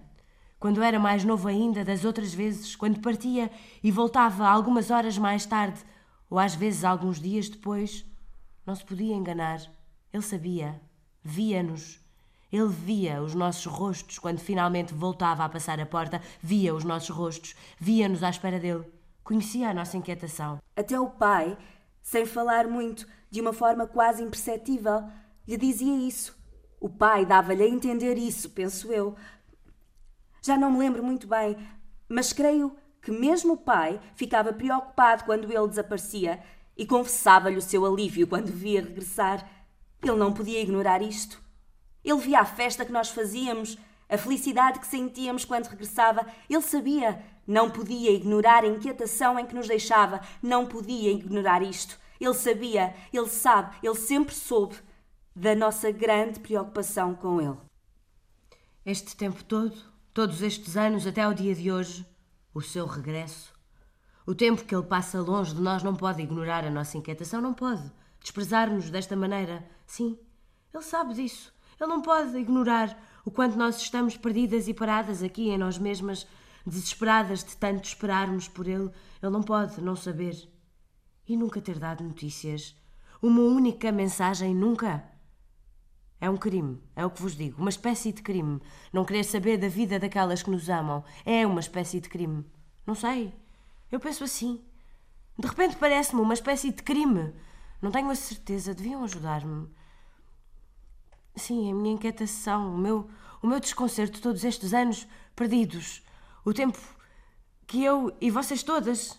[0.60, 3.50] quando era mais novo ainda das outras vezes, quando partia
[3.82, 5.80] e voltava algumas horas mais tarde,
[6.28, 8.04] ou às vezes alguns dias depois,
[8.66, 9.58] não se podia enganar.
[10.12, 10.78] Ele sabia,
[11.24, 11.98] via-nos.
[12.52, 17.08] Ele via os nossos rostos quando finalmente voltava a passar a porta, via os nossos
[17.08, 18.84] rostos, via-nos à espera dele.
[19.24, 20.58] Conhecia a nossa inquietação.
[20.76, 21.56] Até o pai,
[22.02, 25.04] sem falar muito, de uma forma quase imperceptível,
[25.48, 26.38] lhe dizia isso.
[26.80, 29.14] O pai dava-lhe a entender isso, penso eu,
[30.42, 31.56] já não me lembro muito bem,
[32.08, 36.42] mas creio que mesmo o pai ficava preocupado quando ele desaparecia
[36.76, 39.48] e confessava-lhe o seu alívio quando via regressar.
[40.02, 41.42] Ele não podia ignorar isto.
[42.04, 43.76] Ele via a festa que nós fazíamos,
[44.08, 46.26] a felicidade que sentíamos quando regressava.
[46.48, 51.98] Ele sabia, não podia ignorar a inquietação em que nos deixava, não podia ignorar isto.
[52.20, 54.76] Ele sabia, ele sabe, ele sempre soube
[55.34, 57.56] da nossa grande preocupação com ele.
[58.84, 62.04] Este tempo todo Todos estes anos até ao dia de hoje,
[62.52, 63.52] o seu regresso.
[64.26, 67.54] O tempo que ele passa longe de nós não pode ignorar a nossa inquietação, não
[67.54, 69.64] pode desprezar-nos desta maneira.
[69.86, 70.18] Sim,
[70.74, 71.54] ele sabe disso.
[71.80, 76.26] Ele não pode ignorar o quanto nós estamos perdidas e paradas aqui em nós mesmas,
[76.66, 78.90] desesperadas de tanto esperarmos por ele.
[79.22, 80.36] Ele não pode não saber.
[81.28, 82.74] E nunca ter dado notícias.
[83.22, 85.04] Uma única mensagem, nunca.
[86.20, 88.60] É um crime, é o que vos digo, uma espécie de crime.
[88.92, 92.44] Não querer saber da vida daquelas que nos amam é uma espécie de crime.
[92.86, 93.34] Não sei.
[93.90, 94.62] Eu penso assim.
[95.38, 97.32] De repente parece-me uma espécie de crime.
[97.80, 99.66] Não tenho a certeza, deviam ajudar-me.
[101.34, 103.08] Sim, a minha inquietação, o meu,
[103.42, 106.02] o meu desconcerto todos estes anos perdidos.
[106.44, 106.78] O tempo
[107.66, 109.18] que eu e vocês todas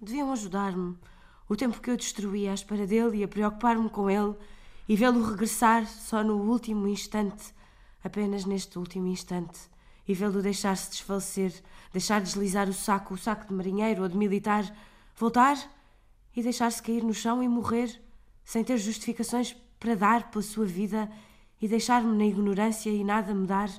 [0.00, 0.96] deviam ajudar-me.
[1.48, 4.36] O tempo que eu destruía à espera dele e a preocupar-me com ele
[4.88, 7.54] e vê-lo regressar só no último instante,
[8.02, 9.58] apenas neste último instante,
[10.06, 11.52] e vê-lo deixar-se desfalecer,
[11.92, 14.64] deixar deslizar o saco, o saco de marinheiro ou de militar,
[15.14, 15.58] voltar
[16.34, 18.00] e deixar-se cair no chão e morrer,
[18.44, 21.10] sem ter justificações para dar pela sua vida
[21.60, 23.70] e deixar-me na ignorância e nada mudar.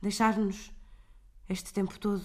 [0.00, 0.70] Deixar-nos
[1.48, 2.24] este tempo todo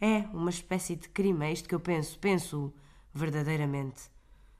[0.00, 2.72] é uma espécie de crime, é isto que eu penso, penso
[3.12, 4.11] verdadeiramente.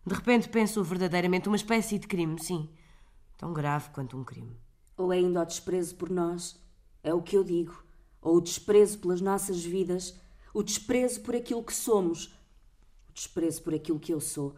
[0.05, 2.69] De repente penso verdadeiramente uma espécie de crime, sim,
[3.37, 4.57] tão grave quanto um crime.
[4.97, 6.61] Ou é ainda o desprezo por nós,
[7.03, 7.85] é o que eu digo,
[8.21, 10.19] ou o desprezo pelas nossas vidas,
[10.53, 12.27] o desprezo por aquilo que somos,
[13.09, 14.57] o desprezo por aquilo que eu sou,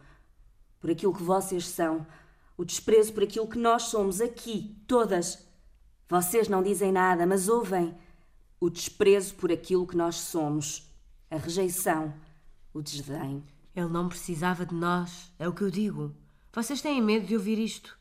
[0.79, 2.05] por aquilo que vocês são,
[2.57, 5.45] o desprezo por aquilo que nós somos aqui, todas.
[6.07, 7.95] Vocês não dizem nada, mas ouvem.
[8.59, 10.89] O desprezo por aquilo que nós somos,
[11.29, 12.13] a rejeição,
[12.73, 13.43] o desdém.
[13.75, 16.15] Ele não precisava de nós, é o que eu digo.
[16.53, 17.97] Vocês têm medo de ouvir isto.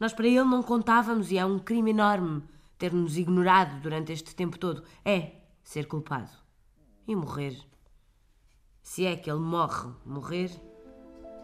[0.00, 2.42] Nós para ele não contávamos e é um crime enorme
[2.76, 4.82] ter-nos ignorado durante este tempo todo.
[5.04, 6.30] É ser culpado.
[7.06, 7.56] E morrer.
[8.82, 10.50] Se é que ele morre, morrer,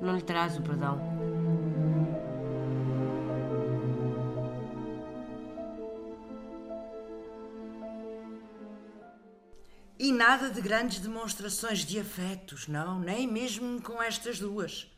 [0.00, 0.98] não lhe traz o perdão.
[10.00, 14.88] E nada de grandes demonstrações de afetos, não, nem mesmo com estas duas.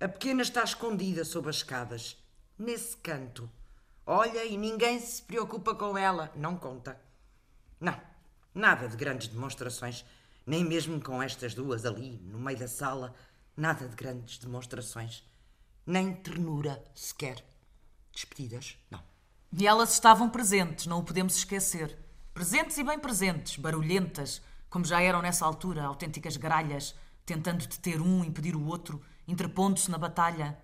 [0.00, 2.16] A pequena está escondida sob as escadas,
[2.58, 3.48] nesse canto.
[4.04, 7.00] Olha e ninguém se preocupa com ela, não conta.
[7.78, 7.96] Não,
[8.52, 10.04] nada de grandes demonstrações,
[10.44, 13.14] nem mesmo com estas duas ali, no meio da sala,
[13.56, 15.22] nada de grandes demonstrações.
[15.86, 17.44] Nem ternura sequer.
[18.12, 19.02] Despedidas, não.
[19.56, 21.96] E elas estavam presentes, não o podemos esquecer.
[22.34, 26.94] Presentes e bem presentes, barulhentas, como já eram nessa altura, autênticas gralhas,
[27.26, 30.56] tentando deter um, impedir o outro, interpondo-se na batalha.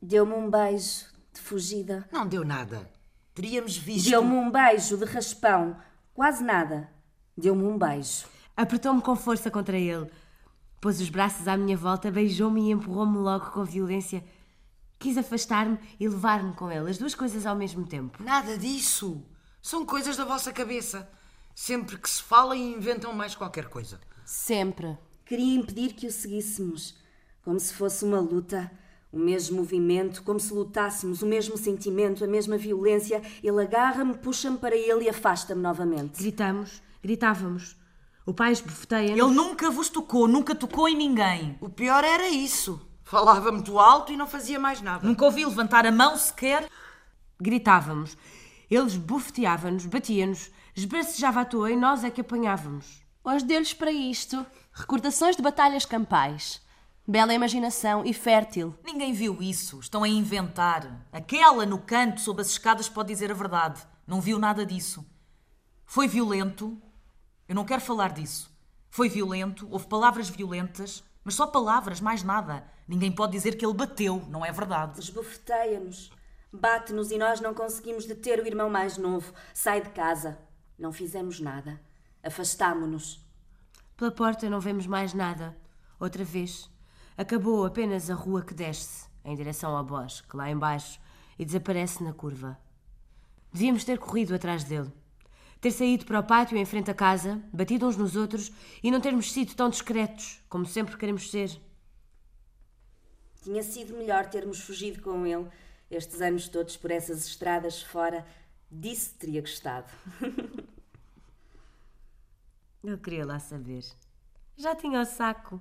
[0.00, 2.08] Deu-me um beijo de fugida.
[2.10, 2.90] Não deu nada.
[3.34, 4.10] Teríamos visto.
[4.10, 5.76] Deu-me um beijo de raspão.
[6.12, 6.90] Quase nada.
[7.38, 8.26] Deu-me um beijo.
[8.56, 10.10] Apertou-me com força contra ele.
[10.80, 14.24] Pôs os braços à minha volta, beijou-me e empurrou-me logo com violência.
[14.98, 18.20] Quis afastar-me e levar-me com ele, as duas coisas ao mesmo tempo.
[18.22, 19.24] Nada disso.
[19.62, 21.08] São coisas da vossa cabeça.
[21.54, 24.00] Sempre que se fala e inventam mais qualquer coisa.
[24.24, 24.98] Sempre.
[25.24, 26.96] Queria impedir que o seguíssemos,
[27.44, 28.70] como se fosse uma luta.
[29.12, 33.22] O mesmo movimento, como se lutássemos, o mesmo sentimento, a mesma violência.
[33.42, 36.18] Ele agarra-me, puxa-me para ele e afasta-me novamente.
[36.18, 37.76] Gritamos, gritávamos.
[38.26, 39.18] O pai esbofeteia-nos.
[39.18, 41.56] Ele nunca vos tocou, nunca tocou em ninguém.
[41.60, 42.80] O pior era isso.
[43.04, 45.06] Falava muito alto e não fazia mais nada.
[45.06, 46.68] Nunca ouvi levantar a mão sequer.
[47.38, 48.16] Gritávamos.
[48.74, 53.02] Eles bufeteava-nos, batia-nos, esbracejava à toa e nós é que apanhávamos.
[53.22, 54.46] Hoje deu-lhes para isto.
[54.72, 56.62] Recordações de batalhas campais.
[57.06, 58.74] Bela imaginação e fértil.
[58.82, 59.78] Ninguém viu isso.
[59.78, 61.06] Estão a inventar.
[61.12, 63.86] Aquela no canto, sob as escadas, pode dizer a verdade.
[64.06, 65.04] Não viu nada disso.
[65.84, 66.80] Foi violento.
[67.46, 68.50] Eu não quero falar disso.
[68.88, 72.66] Foi violento, houve palavras violentas, mas só palavras, mais nada.
[72.88, 74.98] Ninguém pode dizer que ele bateu, não é verdade.
[74.98, 76.10] Esbofeteia-nos.
[76.52, 79.32] Bate-nos e nós não conseguimos deter o irmão mais novo.
[79.54, 80.38] Sai de casa.
[80.78, 81.80] Não fizemos nada.
[82.22, 83.24] Afastámo-nos.
[83.96, 85.56] Pela porta não vemos mais nada.
[85.98, 86.70] Outra vez.
[87.16, 91.00] Acabou apenas a rua que desce, em direção ao bosque, lá embaixo,
[91.38, 92.58] e desaparece na curva.
[93.50, 94.92] Devíamos ter corrido atrás dele.
[95.58, 99.00] Ter saído para o pátio em frente à casa, batido uns nos outros e não
[99.00, 101.50] termos sido tão discretos como sempre queremos ser.
[103.42, 105.48] Tinha sido melhor termos fugido com ele
[105.92, 108.26] estes anos todos por essas estradas fora.
[108.70, 109.86] Disso teria gostado.
[112.82, 113.84] Eu queria lá saber.
[114.56, 115.60] Já tinha o saco.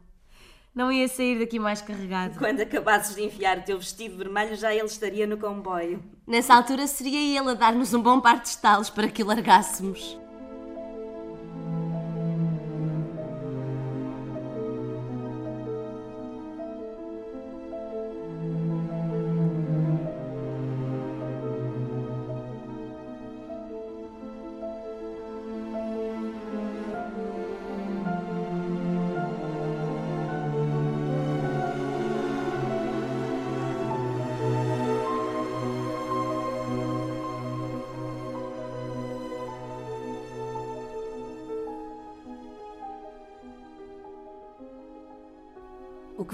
[0.73, 2.37] Não ia sair daqui mais carregado.
[2.39, 6.01] Quando acabasses de enfiar o teu vestido vermelho, já ele estaria no comboio.
[6.25, 10.17] Nessa altura seria ele a dar-nos um bom par de estalos para que o largássemos.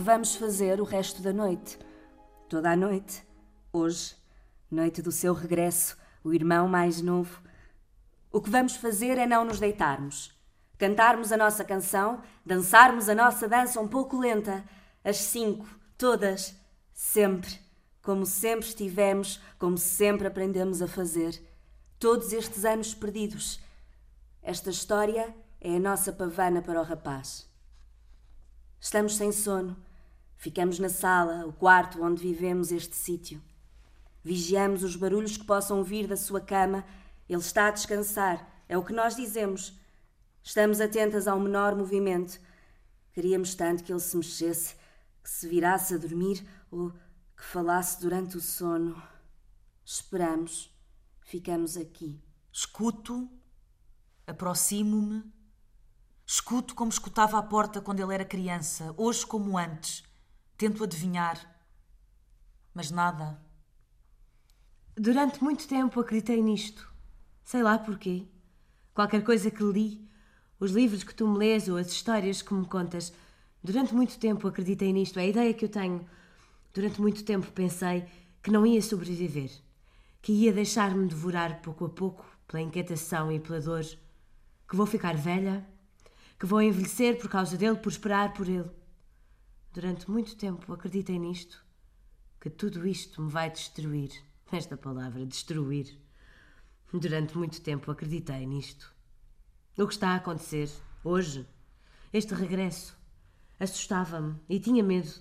[0.07, 1.77] Vamos fazer o resto da noite?
[2.47, 3.27] Toda a noite.
[3.73, 4.15] Hoje,
[4.71, 7.41] noite do seu regresso, o irmão mais novo.
[8.31, 10.33] O que vamos fazer é não nos deitarmos.
[10.77, 14.63] Cantarmos a nossa canção, dançarmos a nossa dança um pouco lenta,
[15.03, 16.55] as cinco, Todas,
[16.93, 17.59] sempre,
[18.01, 21.37] como sempre estivemos, como sempre aprendemos a fazer.
[21.99, 23.59] Todos estes anos perdidos.
[24.41, 27.45] Esta história é a nossa pavana para o rapaz.
[28.79, 29.85] Estamos sem sono.
[30.37, 33.41] Ficamos na sala, o quarto onde vivemos este sítio.
[34.23, 36.85] Vigiamos os barulhos que possam vir da sua cama.
[37.27, 39.73] Ele está a descansar, é o que nós dizemos.
[40.43, 42.39] Estamos atentas ao menor movimento.
[43.13, 44.75] Queríamos tanto que ele se mexesse,
[45.23, 46.91] que se virasse a dormir ou
[47.35, 49.01] que falasse durante o sono.
[49.83, 50.71] Esperamos.
[51.21, 52.21] Ficamos aqui.
[52.51, 53.29] Escuto,
[54.25, 55.23] aproximo-me,
[56.25, 60.06] escuto como escutava à porta quando ele era criança, hoje como antes.
[60.57, 61.39] Tento adivinhar,
[62.73, 63.39] mas nada.
[64.95, 66.91] Durante muito tempo acreditei nisto.
[67.43, 68.25] Sei lá porquê.
[68.93, 70.09] Qualquer coisa que li,
[70.59, 73.13] os livros que tu me lês ou as histórias que me contas,
[73.63, 75.19] durante muito tempo acreditei nisto.
[75.19, 76.05] É a ideia que eu tenho.
[76.73, 78.05] Durante muito tempo pensei
[78.41, 79.51] que não ia sobreviver
[80.27, 83.85] que ia deixar-me devorar pouco a pouco pela inquietação e pela dor,
[84.67, 85.65] que vou ficar velha,
[86.37, 88.69] que vou envelhecer por causa dele, por esperar por ele.
[89.77, 91.63] Durante muito tempo acreditei nisto,
[92.41, 94.09] que tudo isto me vai destruir.
[94.51, 95.95] Esta palavra, destruir.
[96.91, 98.91] Durante muito tempo acreditei nisto.
[99.77, 100.67] O que está a acontecer
[101.03, 101.47] hoje,
[102.11, 102.97] este regresso,
[103.59, 105.13] assustava-me e tinha medo.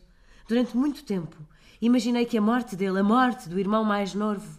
[0.49, 1.37] Durante muito tempo
[1.79, 4.59] imaginei que a morte dele, a morte do irmão mais novo,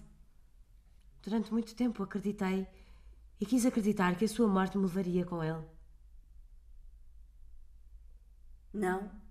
[1.23, 2.67] Durante muito tempo acreditei
[3.41, 5.65] e quis acreditar que a sua morte me levaria com ele.
[8.71, 9.25] Não.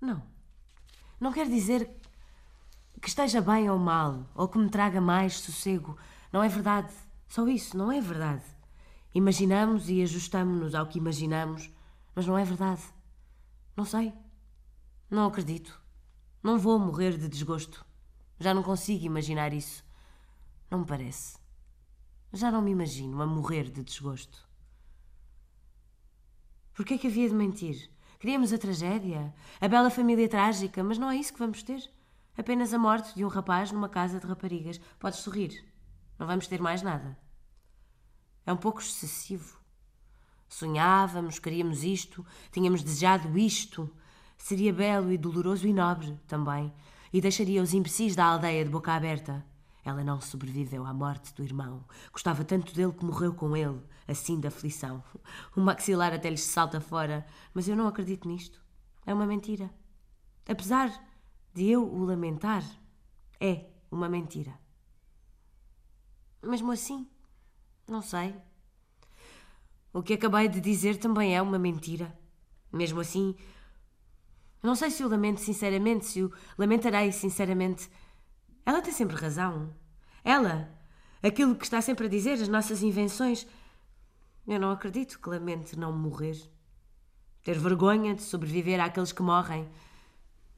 [0.00, 0.22] Não.
[1.20, 1.90] Não quer dizer
[3.00, 5.96] que esteja bem ou mal, ou que me traga mais sossego.
[6.32, 6.92] Não é verdade.
[7.28, 8.44] Só isso, não é verdade.
[9.14, 11.70] Imaginamos e ajustamos-nos ao que imaginamos,
[12.14, 12.82] mas não é verdade.
[13.76, 14.12] Não sei.
[15.10, 15.80] Não acredito.
[16.42, 17.84] Não vou morrer de desgosto.
[18.38, 19.84] Já não consigo imaginar isso.
[20.70, 21.38] Não me parece.
[22.32, 24.46] Já não me imagino a morrer de desgosto.
[26.74, 27.90] Por que é que havia de mentir?
[28.18, 31.88] Queríamos a tragédia, a bela família trágica, mas não é isso que vamos ter.
[32.36, 34.80] Apenas a morte de um rapaz numa casa de raparigas.
[34.98, 35.64] Podes sorrir.
[36.18, 37.16] Não vamos ter mais nada.
[38.44, 39.58] É um pouco excessivo.
[40.48, 43.88] Sonhávamos, queríamos isto, tínhamos desejado isto.
[44.36, 46.72] Seria belo e doloroso e nobre também,
[47.12, 49.44] e deixaria os imbecis da aldeia de boca aberta.
[49.84, 51.84] Ela não sobreviveu à morte do irmão.
[52.12, 55.04] Gostava tanto dele que morreu com ele, assim da aflição.
[55.54, 58.60] O maxilar até lhes salta fora, mas eu não acredito nisto.
[59.06, 59.70] É uma mentira.
[60.48, 60.90] Apesar
[61.54, 62.64] de eu o lamentar,
[63.38, 64.58] é uma mentira.
[66.42, 67.06] Mesmo assim,
[67.86, 68.34] não sei.
[69.92, 72.16] O que acabei de dizer também é uma mentira.
[72.72, 73.34] Mesmo assim,
[74.62, 77.90] não sei se o lamento sinceramente, se o lamentarei sinceramente.
[78.64, 79.74] Ela tem sempre razão.
[80.24, 80.70] Ela,
[81.22, 83.46] aquilo que está sempre a dizer, as nossas invenções.
[84.48, 86.50] Eu não acredito que lamente não morrer.
[87.44, 89.68] Ter vergonha de sobreviver àqueles que morrem.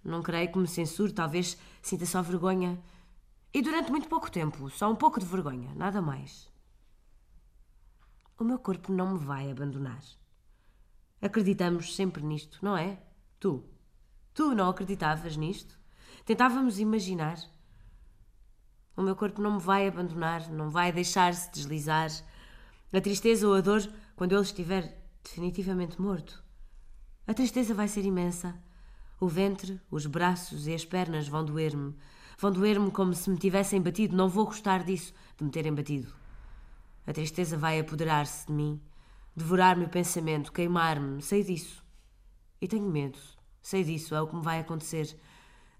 [0.04, 2.80] Não creio que me censure, talvez sinta só vergonha.
[3.52, 6.48] E durante muito pouco tempo, só um pouco de vergonha, nada mais.
[8.38, 10.00] O meu corpo não me vai abandonar.
[11.20, 12.96] Acreditamos sempre nisto, não é?
[13.40, 13.60] Tu.
[14.32, 15.76] Tu não acreditavas nisto?
[16.24, 17.40] Tentávamos imaginar.
[18.96, 22.08] O meu corpo não me vai abandonar, não vai deixar-se deslizar.
[22.92, 26.42] A tristeza ou a dor quando ele estiver definitivamente morto.
[27.24, 28.60] A tristeza vai ser imensa.
[29.20, 31.94] O ventre, os braços e as pernas vão doer-me.
[32.36, 34.16] Vão doer-me como se me tivessem batido.
[34.16, 36.12] Não vou gostar disso, de me terem batido.
[37.06, 38.80] A tristeza vai apoderar-se de mim,
[39.36, 41.22] devorar-me o pensamento, queimar-me.
[41.22, 41.84] Sei disso.
[42.60, 43.18] E tenho medo.
[43.62, 45.16] Sei disso, é o que me vai acontecer.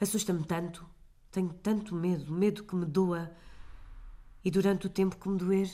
[0.01, 0.87] Assusta-me tanto.
[1.33, 3.33] Tenho tanto medo, medo que me doa.
[4.45, 5.69] E durante o tempo que me doer,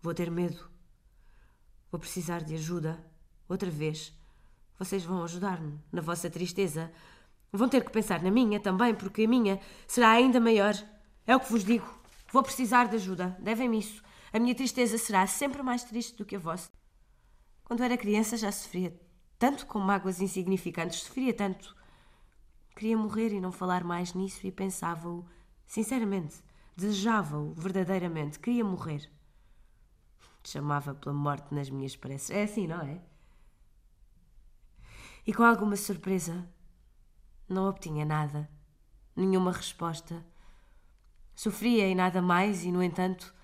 [0.00, 0.68] vou ter medo.
[1.90, 3.04] Vou precisar de ajuda.
[3.48, 4.12] Outra vez.
[4.78, 6.92] Vocês vão ajudar-me na vossa tristeza.
[7.52, 10.74] Vão ter que pensar na minha também, porque a minha será ainda maior.
[11.26, 11.86] É o que vos digo.
[12.32, 13.36] Vou precisar de ajuda.
[13.40, 14.02] Devem-me isso.
[14.32, 16.70] A minha tristeza será sempre mais triste do que a vossa.
[17.64, 18.98] Quando era criança já sofria
[19.38, 21.76] tanto com mágoas insignificantes, sofria tanto
[22.78, 25.26] Queria morrer e não falar mais nisso e pensava-o,
[25.66, 26.36] sinceramente,
[26.76, 29.10] desejava-o verdadeiramente, queria morrer.
[30.44, 32.30] Chamava pela morte nas minhas preces.
[32.30, 33.00] É assim, não é?
[35.26, 36.48] E com alguma surpresa,
[37.48, 38.48] não obtinha nada,
[39.14, 40.24] nenhuma resposta.
[41.34, 43.34] Sofria e nada mais, e no entanto,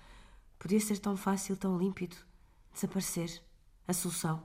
[0.57, 2.15] podia ser tão fácil, tão límpido
[2.73, 3.41] desaparecer
[3.87, 4.43] a solução.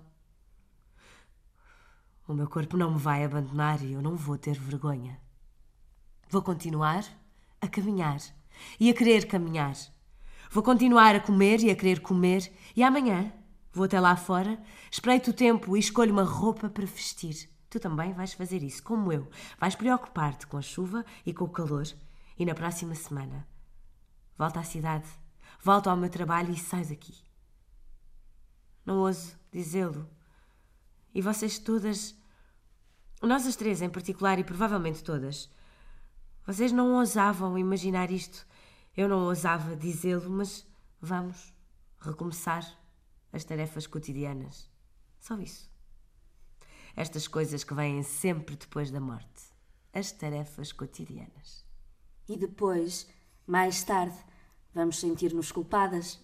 [2.28, 5.20] O meu corpo não me vai abandonar e eu não vou ter vergonha.
[6.28, 7.04] Vou continuar
[7.60, 8.20] a caminhar
[8.78, 9.74] e a querer caminhar.
[10.52, 13.32] Vou continuar a comer e a querer comer e amanhã
[13.72, 17.48] vou até lá fora, espreito o tempo e escolho uma roupa para vestir.
[17.70, 19.30] Tu também vais fazer isso, como eu.
[19.60, 21.86] Vais preocupar-te com a chuva e com o calor.
[22.36, 23.46] E na próxima semana,
[24.36, 25.08] volta à cidade,
[25.62, 27.14] volta ao meu trabalho e sai daqui.
[28.84, 30.04] Não ouso dizê-lo.
[31.14, 32.12] E vocês todas,
[33.22, 35.48] nós as três em particular e provavelmente todas,
[36.44, 38.49] vocês não ousavam imaginar isto.
[39.00, 40.66] Eu não ousava dizê-lo, mas
[41.00, 41.54] vamos
[42.00, 42.78] recomeçar
[43.32, 44.68] as tarefas cotidianas.
[45.18, 45.70] Só isso.
[46.94, 49.54] Estas coisas que vêm sempre depois da morte.
[49.90, 51.64] As tarefas cotidianas.
[52.28, 53.08] E depois,
[53.46, 54.18] mais tarde,
[54.74, 56.20] vamos sentir-nos culpadas.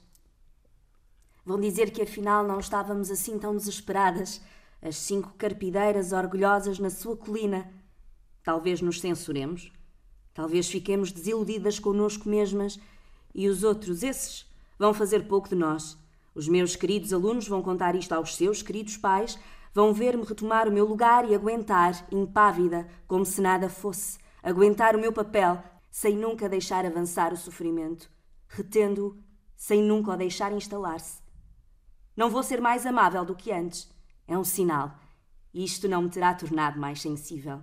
[1.46, 4.42] Vão dizer que afinal não estávamos assim tão desesperadas,
[4.82, 7.72] as cinco carpideiras orgulhosas na sua colina.
[8.42, 9.72] Talvez nos censuremos,
[10.36, 12.78] talvez fiquemos desiludidas connosco mesmas
[13.34, 14.46] e os outros, esses,
[14.78, 15.96] vão fazer pouco de nós.
[16.34, 19.38] Os meus queridos alunos vão contar isto aos seus queridos pais,
[19.72, 25.00] vão ver-me retomar o meu lugar e aguentar, impávida, como se nada fosse, aguentar o
[25.00, 28.10] meu papel, sem nunca deixar avançar o sofrimento,
[28.46, 29.16] retendo-o,
[29.56, 31.22] sem nunca o deixar instalar-se.
[32.14, 33.90] Não vou ser mais amável do que antes.
[34.28, 34.98] É um sinal.
[35.54, 37.62] Isto não me terá tornado mais sensível.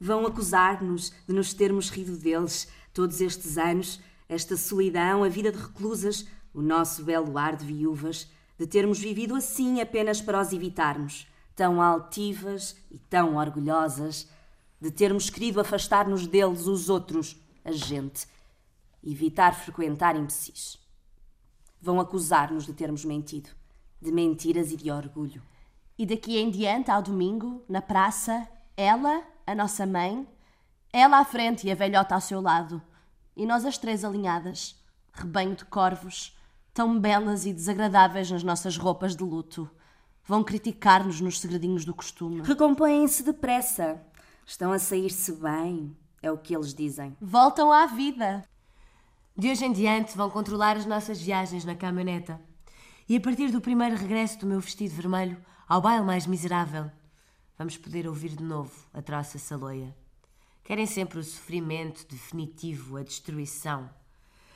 [0.00, 5.58] Vão acusar-nos de nos termos rido deles todos estes anos, esta solidão, a vida de
[5.58, 8.28] reclusas, o nosso belo ar de viúvas,
[8.58, 14.28] de termos vivido assim apenas para os evitarmos, tão altivas e tão orgulhosas,
[14.80, 18.26] de termos querido afastar-nos deles os outros, a gente,
[19.02, 20.78] evitar frequentar imbecis.
[21.80, 23.50] Vão acusar-nos de termos mentido,
[24.00, 25.42] de mentiras e de orgulho.
[25.96, 30.28] E daqui em diante, ao domingo, na praça, ela, a nossa mãe,
[30.92, 32.82] ela à frente e a velhota ao seu lado,
[33.34, 34.78] e nós as três alinhadas,
[35.10, 36.36] rebanho de corvos,
[36.74, 39.68] tão belas e desagradáveis nas nossas roupas de luto.
[40.22, 42.42] Vão criticar-nos nos segredinhos do costume.
[42.42, 44.02] Recompõem-se depressa.
[44.44, 47.16] Estão a sair-se bem, é o que eles dizem.
[47.18, 48.44] Voltam à vida.
[49.34, 52.38] De hoje em diante vão controlar as nossas viagens na caminhoneta.
[53.08, 56.90] E a partir do primeiro regresso do meu vestido vermelho ao baile mais miserável,
[57.58, 59.94] vamos poder ouvir de novo a troça saloia.
[60.62, 63.90] Querem sempre o sofrimento definitivo, a destruição.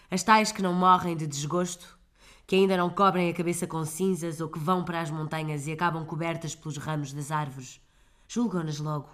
[0.09, 1.99] As tais que não morrem de desgosto,
[2.47, 5.73] que ainda não cobrem a cabeça com cinzas ou que vão para as montanhas e
[5.73, 7.81] acabam cobertas pelos ramos das árvores.
[8.29, 9.09] Julgam-nas logo.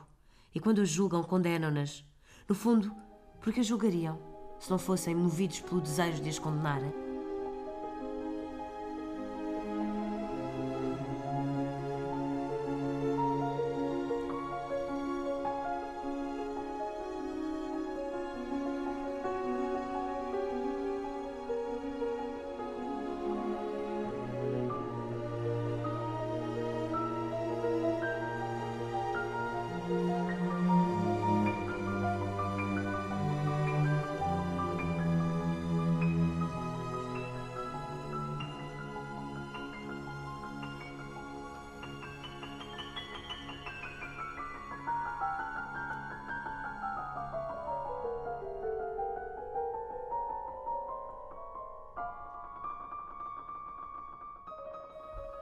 [0.54, 2.04] E quando as julgam, condenam-nas.
[2.48, 2.92] No fundo,
[3.40, 4.18] porque as julgariam,
[4.58, 7.07] se não fossem movidos pelo desejo de as condenarem.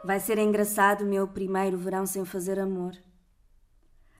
[0.06, 2.96] Vai ser engraçado o meu primeiro verão sem fazer amor.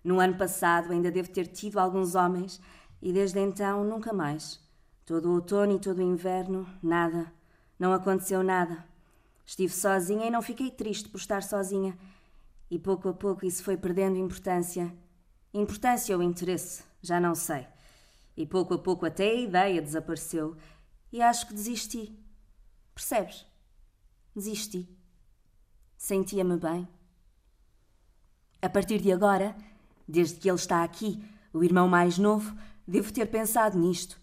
[0.02, 2.60] No ano passado ainda devo ter tido alguns homens
[3.00, 4.60] e desde então nunca mais.
[5.04, 7.32] Todo o outono e todo o inverno, nada.
[7.78, 8.84] Não aconteceu nada.
[9.46, 11.96] Estive sozinha e não fiquei triste por estar sozinha.
[12.68, 14.92] E pouco a pouco isso foi perdendo importância.
[15.54, 17.64] Importância ou interesse, já não sei.
[18.36, 20.56] E pouco a pouco até a ideia desapareceu.
[21.12, 22.12] E acho que desisti.
[22.92, 23.46] Percebes?
[24.34, 24.95] Desisti.
[26.06, 26.86] Sentia-me bem.
[28.62, 29.56] A partir de agora,
[30.06, 31.20] desde que ele está aqui,
[31.52, 32.56] o irmão mais novo,
[32.86, 34.16] devo ter pensado nisto.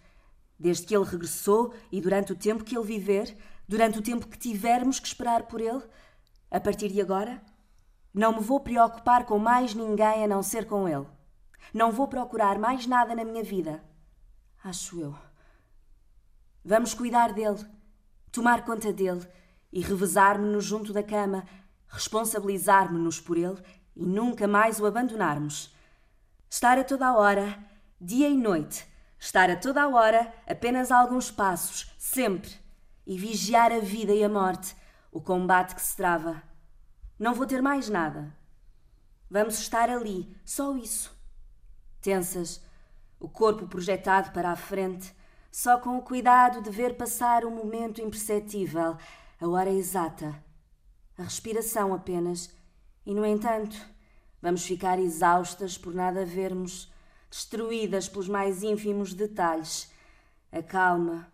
[0.58, 3.38] Desde que ele regressou e durante o tempo que ele viver,
[3.68, 5.84] durante o tempo que tivermos que esperar por ele,
[6.50, 7.44] a partir de agora,
[8.14, 11.08] não me vou preocupar com mais ninguém a não ser com ele.
[11.74, 13.84] Não vou procurar mais nada na minha vida.
[14.64, 15.14] Acho eu.
[16.64, 17.60] Vamos cuidar dele,
[18.32, 19.28] tomar conta dele
[19.70, 21.44] e revezar-me-nos junto da cama,
[21.94, 23.62] responsabilizar-me-nos por ele
[23.96, 25.74] e nunca mais o abandonarmos.
[26.50, 27.58] Estar a toda a hora,
[28.02, 28.86] dia e noite,
[29.20, 32.52] estar a toda a hora, apenas alguns passos, sempre,
[33.06, 34.76] e vigiar a vida e a morte,
[35.12, 36.42] o combate que se trava.
[37.20, 38.36] Não vou ter mais nada.
[39.30, 41.16] Vamos estar ali, só isso.
[42.02, 42.60] Tensas,
[43.20, 45.16] o corpo projetado para a frente,
[45.52, 48.98] só com o cuidado de ver passar o momento imperceptível,
[49.40, 50.43] a hora exata,
[51.18, 52.50] a respiração apenas,
[53.06, 53.76] e no entanto,
[54.42, 56.92] vamos ficar exaustas por nada vermos,
[57.30, 59.92] destruídas pelos mais ínfimos detalhes.
[60.52, 61.32] A calma,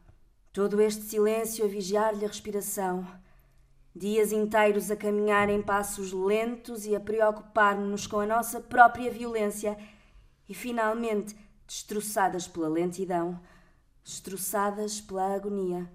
[0.51, 3.05] todo este silêncio a vigiar-lhe a respiração
[3.95, 9.77] Dias inteiros a caminhar em passos lentos e a preocupar-nos com a nossa própria violência
[10.47, 11.35] e, finalmente,
[11.65, 13.39] destroçadas pela lentidão,
[14.03, 15.91] destroçadas pela agonia.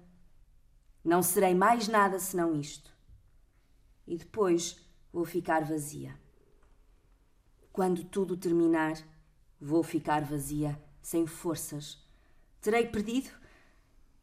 [1.03, 2.94] Não serei mais nada senão isto.
[4.07, 4.79] E depois
[5.11, 6.15] vou ficar vazia.
[7.71, 8.93] Quando tudo terminar,
[9.59, 12.03] vou ficar vazia, sem forças.
[12.61, 13.29] Terei perdido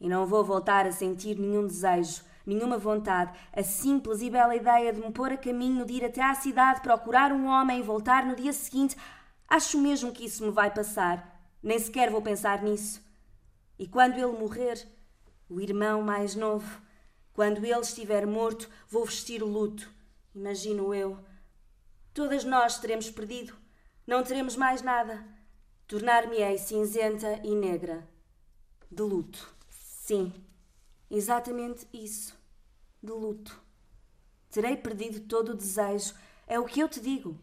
[0.00, 4.92] e não vou voltar a sentir nenhum desejo nenhuma vontade, a simples e bela ideia
[4.92, 8.26] de me pôr a caminho de ir até à cidade procurar um homem e voltar
[8.26, 8.96] no dia seguinte,
[9.48, 11.40] acho mesmo que isso me vai passar.
[11.62, 13.00] Nem sequer vou pensar nisso.
[13.78, 14.86] E quando ele morrer,
[15.48, 16.80] o irmão mais novo,
[17.32, 19.90] quando ele estiver morto, vou vestir o luto.
[20.34, 21.18] Imagino eu.
[22.12, 23.54] Todas nós teremos perdido.
[24.06, 25.24] Não teremos mais nada.
[25.86, 28.06] Tornar-me-ei cinzenta e negra.
[28.90, 29.54] De luto.
[29.70, 30.32] Sim.
[31.10, 32.34] Exatamente isso.
[33.02, 33.58] De luto.
[34.50, 36.14] Terei perdido todo o desejo.
[36.46, 37.38] É o que eu te digo.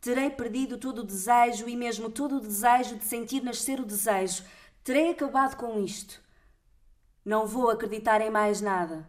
[0.00, 4.44] Terei perdido todo o desejo e mesmo todo o desejo de sentir nascer o desejo.
[4.84, 6.20] Terei acabado com isto.
[7.24, 9.08] Não vou acreditar em mais nada.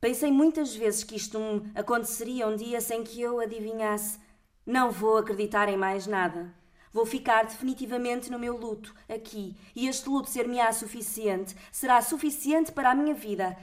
[0.00, 1.38] Pensei muitas vezes que isto
[1.74, 4.18] aconteceria um dia sem que eu adivinhasse.
[4.64, 6.52] Não vou acreditar em mais nada.
[6.92, 12.90] Vou ficar definitivamente no meu luto, aqui, e este luto ser-me-á suficiente, será suficiente para
[12.90, 13.54] a minha vida.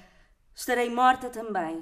[0.54, 1.82] Estarei morta também.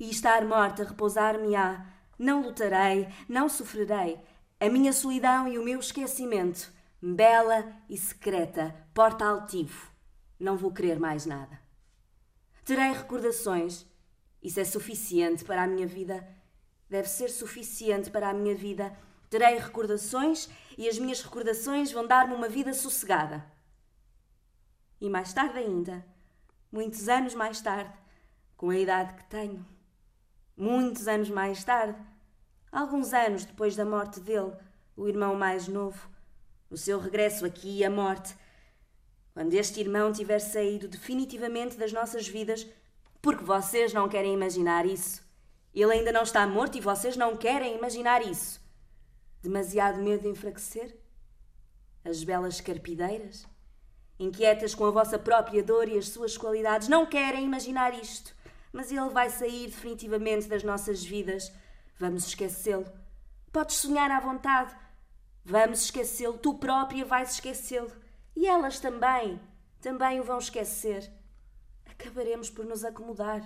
[0.00, 1.86] E estar morta repousar-me-á.
[2.18, 4.18] Não lutarei, não sofrerei.
[4.60, 9.88] A minha solidão e o meu esquecimento, bela e secreta, porta altivo.
[10.38, 11.67] Não vou querer mais nada.
[12.68, 13.86] Terei recordações.
[14.42, 16.28] Isso é suficiente para a minha vida.
[16.88, 18.94] Deve ser suficiente para a minha vida
[19.30, 23.44] Terei recordações e as minhas recordações vão dar-me uma vida sossegada.
[25.00, 26.04] E mais tarde ainda,
[26.72, 27.92] muitos anos mais tarde,
[28.56, 29.64] com a idade que tenho,
[30.56, 32.00] muitos anos mais tarde,
[32.72, 34.52] alguns anos depois da morte dele,
[34.96, 36.08] o irmão mais novo,
[36.70, 38.34] o seu regresso aqui à morte,
[39.38, 42.66] quando este irmão tiver saído definitivamente das nossas vidas,
[43.22, 45.22] porque vocês não querem imaginar isso.
[45.72, 48.60] Ele ainda não está morto e vocês não querem imaginar isso.
[49.40, 50.98] Demasiado medo de enfraquecer?
[52.04, 53.46] As belas carpideiras?
[54.18, 58.34] Inquietas com a vossa própria dor e as suas qualidades, não querem imaginar isto.
[58.72, 61.52] Mas ele vai sair definitivamente das nossas vidas.
[61.96, 62.90] Vamos esquecê-lo.
[63.52, 64.74] Podes sonhar à vontade.
[65.44, 66.38] Vamos esquecê-lo.
[66.38, 68.07] Tu própria vais esquecê-lo.
[68.38, 69.40] E elas também.
[69.80, 71.10] Também o vão esquecer.
[71.90, 73.42] Acabaremos por nos acomodar.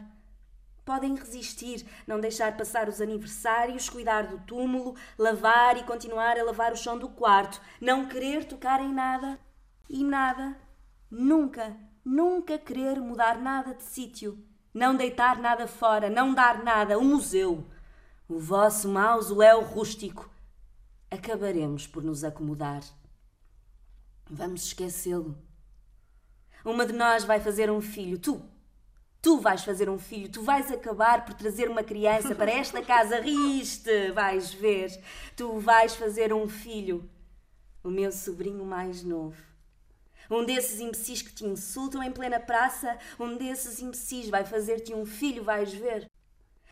[0.84, 6.74] Podem resistir, não deixar passar os aniversários, cuidar do túmulo, lavar e continuar a lavar
[6.74, 9.40] o chão do quarto, não querer tocar em nada
[9.88, 10.58] e nada,
[11.10, 11.74] nunca,
[12.04, 14.44] nunca querer mudar nada de sítio,
[14.74, 17.66] não deitar nada fora, não dar nada, um museu.
[18.28, 20.28] O vosso mausoléu rústico.
[21.10, 22.82] Acabaremos por nos acomodar.
[24.34, 25.36] Vamos esquecê-lo.
[26.64, 28.42] Uma de nós vai fazer um filho, tu,
[29.22, 33.20] Tu vais fazer um filho, tu vais acabar por trazer uma criança para esta casa,
[33.20, 35.00] riste, vais ver.
[35.36, 37.08] Tu vais fazer um filho,
[37.84, 39.40] o meu sobrinho mais novo.
[40.28, 45.06] Um desses imbecis que te insultam em plena praça, um desses imbecis vai fazer-te um
[45.06, 46.10] filho, vais ver.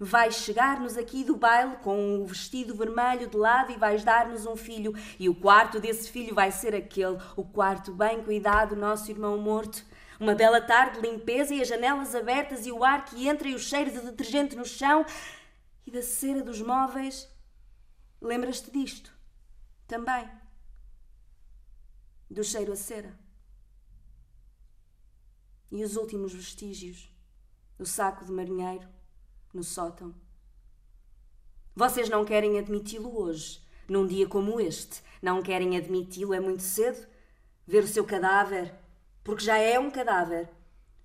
[0.03, 4.57] Vais chegar-nos aqui do baile com o vestido vermelho de lado e vais dar-nos um
[4.57, 9.37] filho, e o quarto desse filho vai ser aquele, o quarto bem cuidado, nosso irmão
[9.37, 9.85] morto.
[10.19, 13.55] Uma bela tarde de limpeza e as janelas abertas e o ar que entra e
[13.55, 15.05] o cheiro de detergente no chão
[15.87, 17.29] e da cera dos móveis.
[18.23, 19.15] Lembras-te disto?
[19.87, 20.27] Também.
[22.31, 23.19] Do cheiro a cera.
[25.71, 27.15] E os últimos vestígios.
[27.79, 28.89] O saco de marinheiro
[29.53, 30.15] no sótão.
[31.75, 35.03] Vocês não querem admiti-lo hoje, num dia como este.
[35.23, 37.07] Não querem admiti-lo, é muito cedo.
[37.67, 38.75] Ver o seu cadáver
[39.23, 40.49] porque já é um cadáver.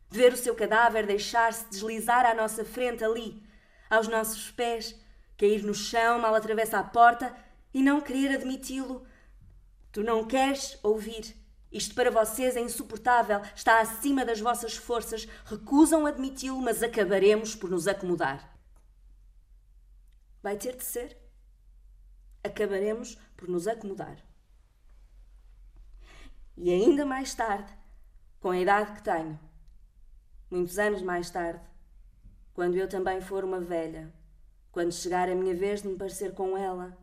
[0.10, 3.44] Ver o seu cadáver deixar-se deslizar à nossa frente ali,
[3.90, 4.96] aos nossos pés,
[5.38, 7.36] cair no chão mal atravessa a porta
[7.74, 9.06] e não querer admiti-lo.
[9.92, 11.36] Tu não queres ouvir.
[11.76, 17.70] Isto para vocês é insuportável, está acima das vossas forças, recusam admiti-lo, mas acabaremos por
[17.70, 18.58] nos acomodar.
[20.42, 21.18] Vai ter de ser.
[22.42, 24.16] acabaremos por nos acomodar.
[26.56, 27.70] E ainda mais tarde,
[28.40, 29.38] com a idade que tenho,
[30.50, 31.60] muitos anos mais tarde,
[32.54, 34.14] quando eu também for uma velha,
[34.72, 36.98] quando chegar a minha vez de me parecer com ela,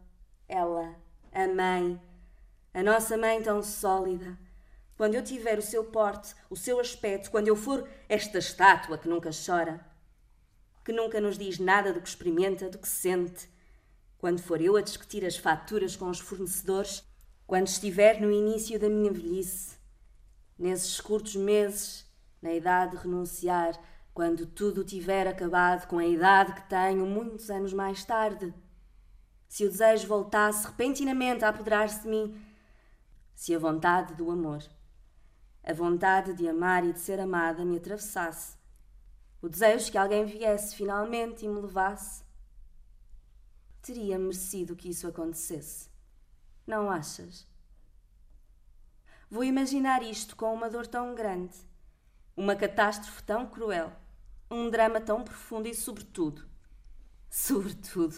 [0.48, 0.96] ela,
[1.30, 2.00] a mãe,
[2.72, 4.38] a nossa mãe tão sólida,
[4.96, 9.08] quando eu tiver o seu porte, o seu aspecto, quando eu for esta estátua que
[9.08, 9.84] nunca chora,
[10.84, 13.48] que nunca nos diz nada do que experimenta, do que sente,
[14.18, 17.04] quando for eu a discutir as faturas com os fornecedores,
[17.46, 19.76] quando estiver no início da minha velhice,
[20.58, 22.06] nesses curtos meses,
[22.40, 23.78] na idade de renunciar,
[24.14, 28.52] quando tudo tiver acabado com a idade que tenho muitos anos mais tarde.
[29.48, 32.40] Se o desejo voltasse repentinamente a apoderar-se de mim,
[33.34, 34.62] se a vontade do amor,
[35.64, 38.56] a vontade de amar e de ser amada me atravessasse,
[39.40, 42.24] o desejo que alguém viesse finalmente e me levasse,
[43.80, 45.90] teria merecido que isso acontecesse.
[46.66, 47.46] Não achas?
[49.28, 51.56] Vou imaginar isto com uma dor tão grande,
[52.36, 53.92] uma catástrofe tão cruel,
[54.50, 56.46] um drama tão profundo e, sobretudo,
[57.28, 58.14] sobretudo,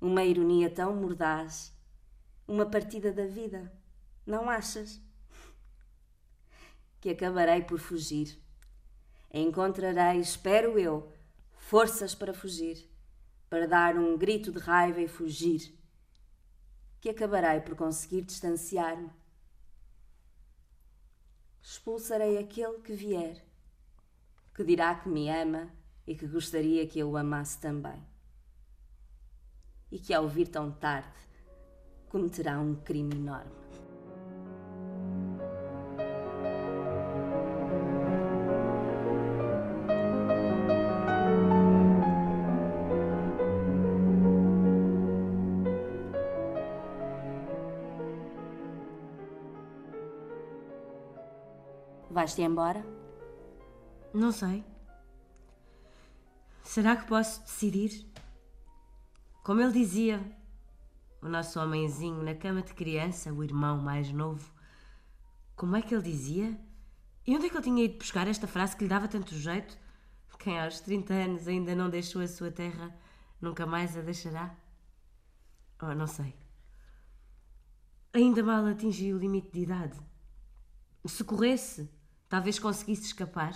[0.00, 1.72] uma ironia tão mordaz,
[2.46, 3.72] uma partida da vida.
[4.26, 5.00] Não achas?
[7.00, 8.38] Que acabarei por fugir.
[9.32, 11.12] Encontrarei, espero eu,
[11.56, 12.90] forças para fugir,
[13.48, 15.74] para dar um grito de raiva e fugir.
[17.00, 19.10] Que acabarei por conseguir distanciar-me.
[21.62, 23.44] Expulsarei aquele que vier,
[24.54, 25.70] que dirá que me ama
[26.06, 28.02] e que gostaria que eu o amasse também.
[29.92, 31.12] E que ao vir tão tarde
[32.08, 33.67] cometerá um crime enorme.
[52.28, 52.84] Vais-te embora?
[54.12, 54.62] Não sei.
[56.62, 58.06] Será que posso decidir?
[59.42, 60.20] Como ele dizia,
[61.22, 64.52] o nosso homenzinho na cama de criança, o irmão mais novo,
[65.56, 66.60] como é que ele dizia?
[67.26, 69.78] E onde é que ele tinha ido buscar esta frase que lhe dava tanto jeito?
[70.38, 72.94] Quem aos 30 anos ainda não deixou a sua terra,
[73.40, 74.54] nunca mais a deixará?
[75.80, 76.36] Oh, não sei.
[78.12, 79.98] Ainda mal atingi o limite de idade.
[81.06, 81.88] Se corresse,
[82.28, 83.54] Talvez conseguisse escapar.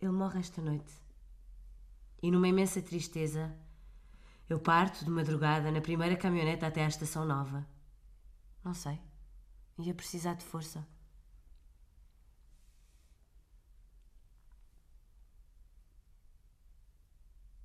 [0.00, 0.92] Ele morre esta noite.
[2.22, 3.56] E numa imensa tristeza,
[4.48, 7.66] eu parto de madrugada na primeira caminhoneta até à estação nova.
[8.62, 9.00] Não sei.
[9.78, 10.86] Ia precisar de força.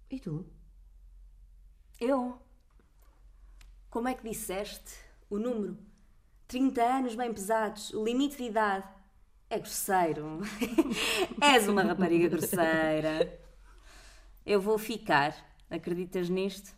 [0.09, 0.45] E tu?
[1.99, 2.41] Eu?
[3.89, 4.95] Como é que disseste
[5.29, 5.77] o número?
[6.47, 8.96] 30 anos bem pesados, o limite de idade.
[9.49, 10.41] É grosseiro.
[11.41, 13.39] És uma rapariga grosseira.
[14.45, 15.33] Eu vou ficar.
[15.69, 16.75] Acreditas nisto?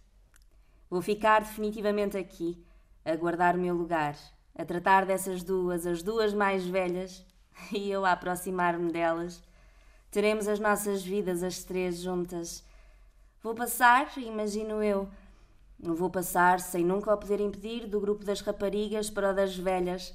[0.89, 2.63] Vou ficar definitivamente aqui,
[3.05, 4.15] a guardar o meu lugar,
[4.57, 7.23] a tratar dessas duas, as duas mais velhas,
[7.71, 9.41] e eu a aproximar-me delas.
[10.11, 12.63] Teremos as nossas vidas, as três juntas.
[13.41, 15.07] Vou passar, imagino eu.
[15.79, 20.13] Vou passar sem nunca o poder impedir do grupo das raparigas para o das velhas.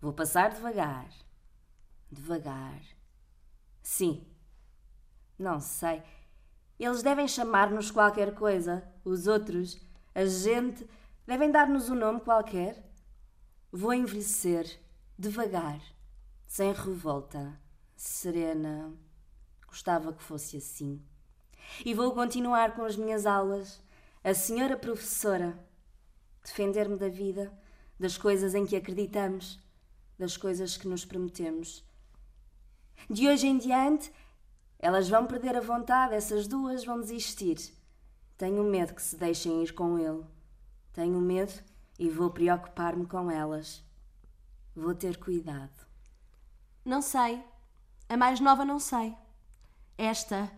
[0.00, 1.06] Vou passar devagar,
[2.10, 2.80] devagar.
[3.82, 4.26] Sim.
[5.38, 6.02] Não sei.
[6.78, 8.82] Eles devem chamar-nos qualquer coisa.
[9.04, 9.78] Os outros,
[10.14, 10.88] a gente,
[11.26, 12.90] devem dar-nos um nome qualquer.
[13.72, 14.80] Vou envelhecer,
[15.18, 15.80] devagar,
[16.46, 17.58] sem revolta,
[17.94, 18.92] serena.
[19.66, 21.02] Gostava que fosse assim.
[21.84, 23.80] E vou continuar com as minhas aulas.
[24.24, 25.58] A senhora professora.
[26.42, 27.52] Defender-me da vida,
[27.98, 29.60] das coisas em que acreditamos,
[30.18, 31.84] das coisas que nos prometemos.
[33.08, 34.12] De hoje em diante,
[34.78, 37.58] elas vão perder a vontade, essas duas vão desistir.
[38.36, 40.24] Tenho medo que se deixem ir com ele.
[40.92, 41.52] Tenho medo
[41.98, 43.84] e vou preocupar-me com elas.
[44.74, 45.86] Vou ter cuidado.
[46.84, 47.44] Não sei.
[48.08, 49.14] A mais nova não sei.
[49.98, 50.50] Esta,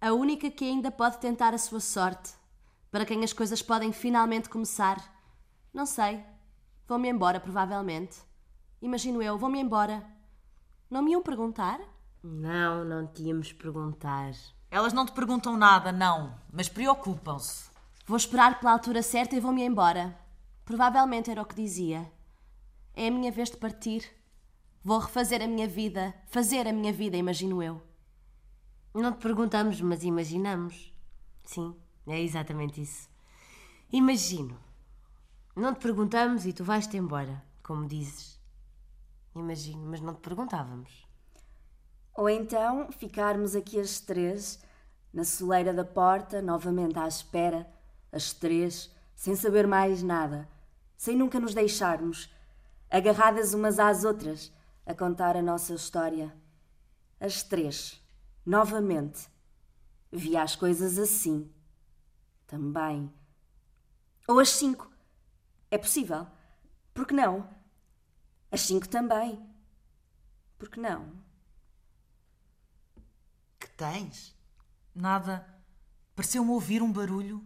[0.00, 2.34] a única que ainda pode tentar a sua sorte,
[2.90, 4.98] para quem as coisas podem finalmente começar.
[5.72, 6.22] Não sei.
[6.86, 8.18] Vou-me embora, provavelmente.
[8.82, 10.04] Imagino eu, vou-me embora.
[10.90, 11.78] Não me iam perguntar?
[12.20, 14.32] Não, não tínhamos perguntar.
[14.68, 17.70] Elas não te perguntam nada, não, mas preocupam-se.
[18.04, 20.18] Vou esperar pela altura certa e vou-me embora.
[20.64, 22.10] Provavelmente era o que dizia.
[22.92, 24.04] É a minha vez de partir.
[24.82, 27.80] Vou refazer a minha vida, fazer a minha vida, imagino eu.
[28.92, 30.92] Não te perguntamos, mas imaginamos.
[31.44, 33.08] Sim, é exatamente isso.
[33.92, 34.58] Imagino.
[35.54, 38.39] Não te perguntamos e tu vais-te embora, como dizes.
[39.34, 41.06] Imagino, mas não te perguntávamos.
[42.14, 44.62] Ou então ficarmos aqui as três,
[45.12, 47.70] na soleira da porta, novamente à espera,
[48.12, 50.48] as três, sem saber mais nada,
[50.96, 52.32] sem nunca nos deixarmos,
[52.90, 54.52] agarradas umas às outras,
[54.84, 56.34] a contar a nossa história.
[57.20, 58.02] As três,
[58.44, 59.28] novamente.
[60.10, 61.48] Via as coisas assim.
[62.46, 63.12] Também.
[64.26, 64.90] Ou as cinco.
[65.70, 66.26] É possível.
[66.92, 67.48] Por que não?
[68.50, 69.38] As cinco também.
[70.58, 71.12] Por que não?
[73.58, 74.36] Que tens?
[74.94, 75.46] Nada.
[76.14, 77.44] Pareceu-me ouvir um barulho.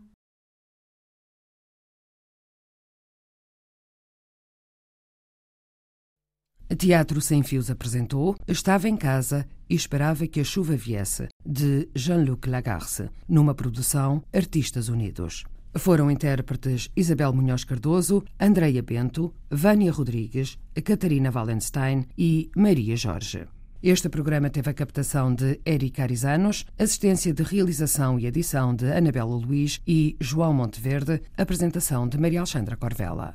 [6.77, 12.49] Teatro Sem Fios apresentou Estava em Casa e Esperava que a Chuva Viesse, de Jean-Luc
[12.49, 15.45] Lagarce, numa produção Artistas Unidos.
[15.77, 23.49] Foram intérpretes Isabel Munhoz Cardoso, Andreia Bento, Vânia Rodrigues, Catarina Wallenstein e Maria Jorge.
[23.83, 29.35] Este programa teve a captação de Eric Arizanos, assistência de realização e edição de Anabela
[29.35, 33.33] Luiz e João Monteverde, apresentação de Maria Alexandra Corvella.